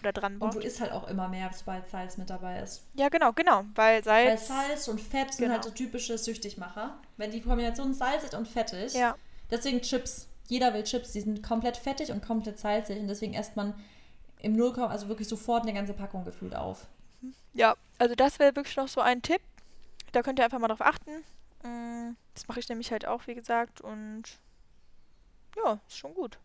[0.00, 0.54] oder dran Und braucht.
[0.54, 2.82] du isst halt auch immer mehr, sobald Salz mit dabei ist.
[2.94, 4.48] Ja, genau, genau, weil Weil Salz.
[4.48, 5.54] Salz und Fett sind Genau.
[5.54, 6.98] halt so typische Süchtigmacher.
[7.16, 8.94] Wenn die Kombination salzig und fettig.
[8.94, 9.16] Ja,
[9.50, 10.28] Deswegen Chips.
[10.48, 11.12] Jeder will Chips.
[11.12, 12.98] Die sind komplett fettig und komplett salzig.
[13.00, 13.74] Und deswegen esst man
[14.40, 16.86] im Nullkorn, also wirklich sofort eine ganze Packung gefühlt auf.
[17.52, 19.40] ja, also das wäre wirklich noch so ein Tipp.
[20.12, 21.10] Da könnt ihr einfach mal drauf achten.
[21.62, 23.80] Mm, Das mache ich nämlich halt auch, wie gesagt.
[23.80, 24.22] Und
[25.56, 26.38] ja, ist schon gut.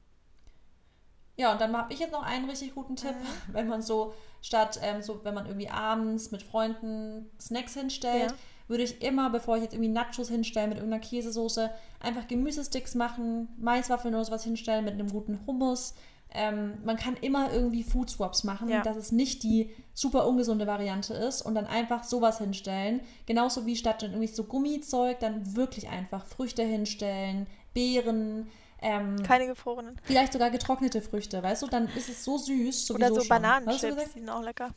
[1.37, 3.15] Ja, und dann habe ich jetzt noch einen richtig guten Tipp.
[3.15, 3.53] Mhm.
[3.53, 8.37] Wenn man so statt, ähm, so wenn man irgendwie abends mit Freunden Snacks hinstellt, Ja.
[8.67, 13.49] würde ich immer, bevor ich jetzt irgendwie Nachos hinstelle mit irgendeiner Käsesoße, einfach Gemüsesticks machen,
[13.57, 15.95] Maiswaffeln oder sowas hinstellen mit einem guten Hummus.
[16.31, 18.81] Ähm, man kann immer irgendwie Food Swaps machen, Ja.
[18.83, 23.01] dass es nicht die super ungesunde Variante ist und dann einfach sowas hinstellen.
[23.25, 28.47] Genauso wie statt dann irgendwie so Gummizeug, dann wirklich einfach Früchte hinstellen, Beeren,
[28.85, 29.99] ähm, Keine gefrorenen.
[30.03, 31.67] vielleicht sogar getrocknete Früchte, weißt du?
[31.67, 32.91] Dann ist es so süß.
[32.91, 33.17] Oder so schon.
[33.21, 34.69] Weißt du, Bananenchips, die sind auch lecker.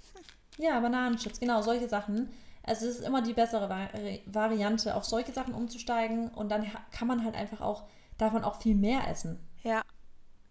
[0.56, 2.30] Ja, Bananenchips, genau, solche Sachen.
[2.62, 7.06] Also es ist immer die bessere Vari Variante, auf solche Sachen umzusteigen und dann kann
[7.06, 7.84] man halt einfach auch
[8.16, 9.38] davon auch viel mehr essen.
[9.62, 9.82] Ja,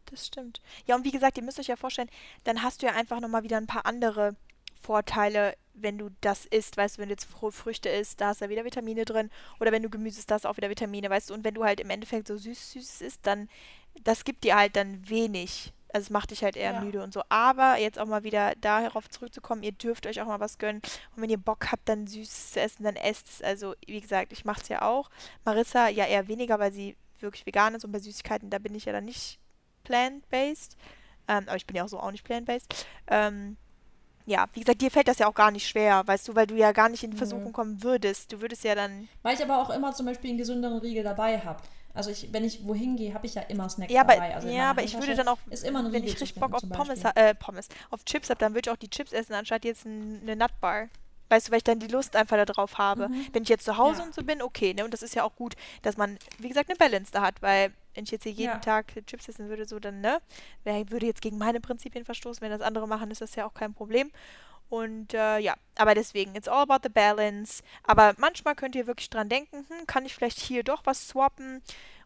[0.05, 0.61] das stimmt.
[0.85, 2.09] Ja, und wie gesagt, ihr müsst euch ja vorstellen,
[2.43, 4.35] dann hast du ja einfach nochmal wieder ein paar andere
[4.81, 6.77] Vorteile, wenn du das isst.
[6.77, 9.29] Weißt du, wenn du jetzt Fr Früchte isst, da hast du ja wieder Vitamine drin.
[9.59, 11.33] Oder wenn du Gemüse isst, da hast du auch wieder Vitamine, weißt du.
[11.33, 13.49] Und wenn du halt im Endeffekt so süß, süßes isst, dann,
[14.03, 15.73] das gibt dir halt dann wenig.
[15.93, 16.81] Also es macht dich halt eher Ja.
[16.81, 17.23] müde und so.
[17.29, 20.81] Aber jetzt auch mal wieder darauf zurückzukommen, ihr dürft euch auch mal was gönnen.
[21.15, 23.41] Und wenn ihr Bock habt, dann Süßes zu essen, dann esst es.
[23.41, 25.09] Also, wie gesagt, ich mache es ja auch.
[25.45, 28.85] Marissa ja eher weniger, weil sie wirklich vegan ist und bei Süßigkeiten, da bin ich
[28.85, 29.39] ja dann nicht
[29.85, 30.75] plant-based.
[31.29, 32.85] Ähm, aber ich bin ja auch so auch nicht plant-based.
[33.07, 33.57] Ähm,
[34.27, 36.55] ja, wie gesagt, dir fällt das ja auch gar nicht schwer, weißt du, weil du
[36.55, 37.13] ja gar nicht in.
[37.13, 38.33] Versuchung kommen würdest.
[38.33, 39.07] Du würdest ja dann.
[39.23, 41.61] Weil ich aber auch immer zum Beispiel einen gesünderen Riegel dabei habe.
[41.93, 44.35] Also ich, wenn ich wohin gehe, habe ich ja immer Snacks Ja, aber, dabei.
[44.35, 46.61] Also ja, aber ich würde dann auch, ist immer ein wenn ich richtig Bock auf
[46.69, 49.85] Pommes, äh, Pommes, auf Chips habe, dann würde ich auch die Chips essen, anstatt jetzt
[49.85, 50.89] ein, eine Nutbar.
[51.29, 53.09] Weißt du, weil ich dann die Lust einfach darauf habe.
[53.09, 53.27] Mhm.
[53.33, 54.05] Wenn ich jetzt zu Hause Ja.
[54.05, 54.85] und so bin, okay, ne?
[54.85, 57.71] Und das ist ja auch gut, dass man, wie gesagt, eine Balance da hat, weil
[57.97, 58.59] wenn ich jetzt hier jeden Ja.
[58.59, 60.21] Tag Chips essen würde, so dann, ne?
[60.63, 62.41] Wer würde jetzt gegen meine Prinzipien verstoßen.
[62.41, 64.11] Wenn das andere machen, ist das ja auch kein Problem.
[64.69, 67.63] Und äh, ja, aber deswegen, it's all about the balance.
[67.83, 71.63] Aber manchmal könnt ihr wirklich dran denken, hm, kann ich vielleicht hier doch was swappen?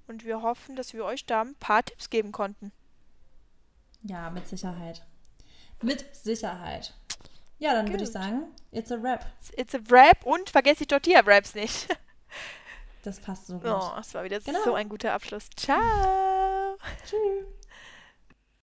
[0.07, 2.71] Und wir hoffen, dass wir euch da ein paar Tipps geben konnten.
[4.03, 5.05] Ja, mit Sicherheit.
[5.81, 6.93] Mit Sicherheit.
[7.59, 9.25] Ja, dann würde ich sagen, it's a wrap.
[9.39, 11.87] It's, it's a Wrap und vergesst die Tortilla-Wraps nicht.
[13.03, 13.65] Das passt so gut.
[13.71, 14.59] Oh, das war wieder Genau.
[14.63, 15.49] so ein guter Abschluss.
[15.55, 16.77] Ciao!
[17.05, 17.45] Tschüss.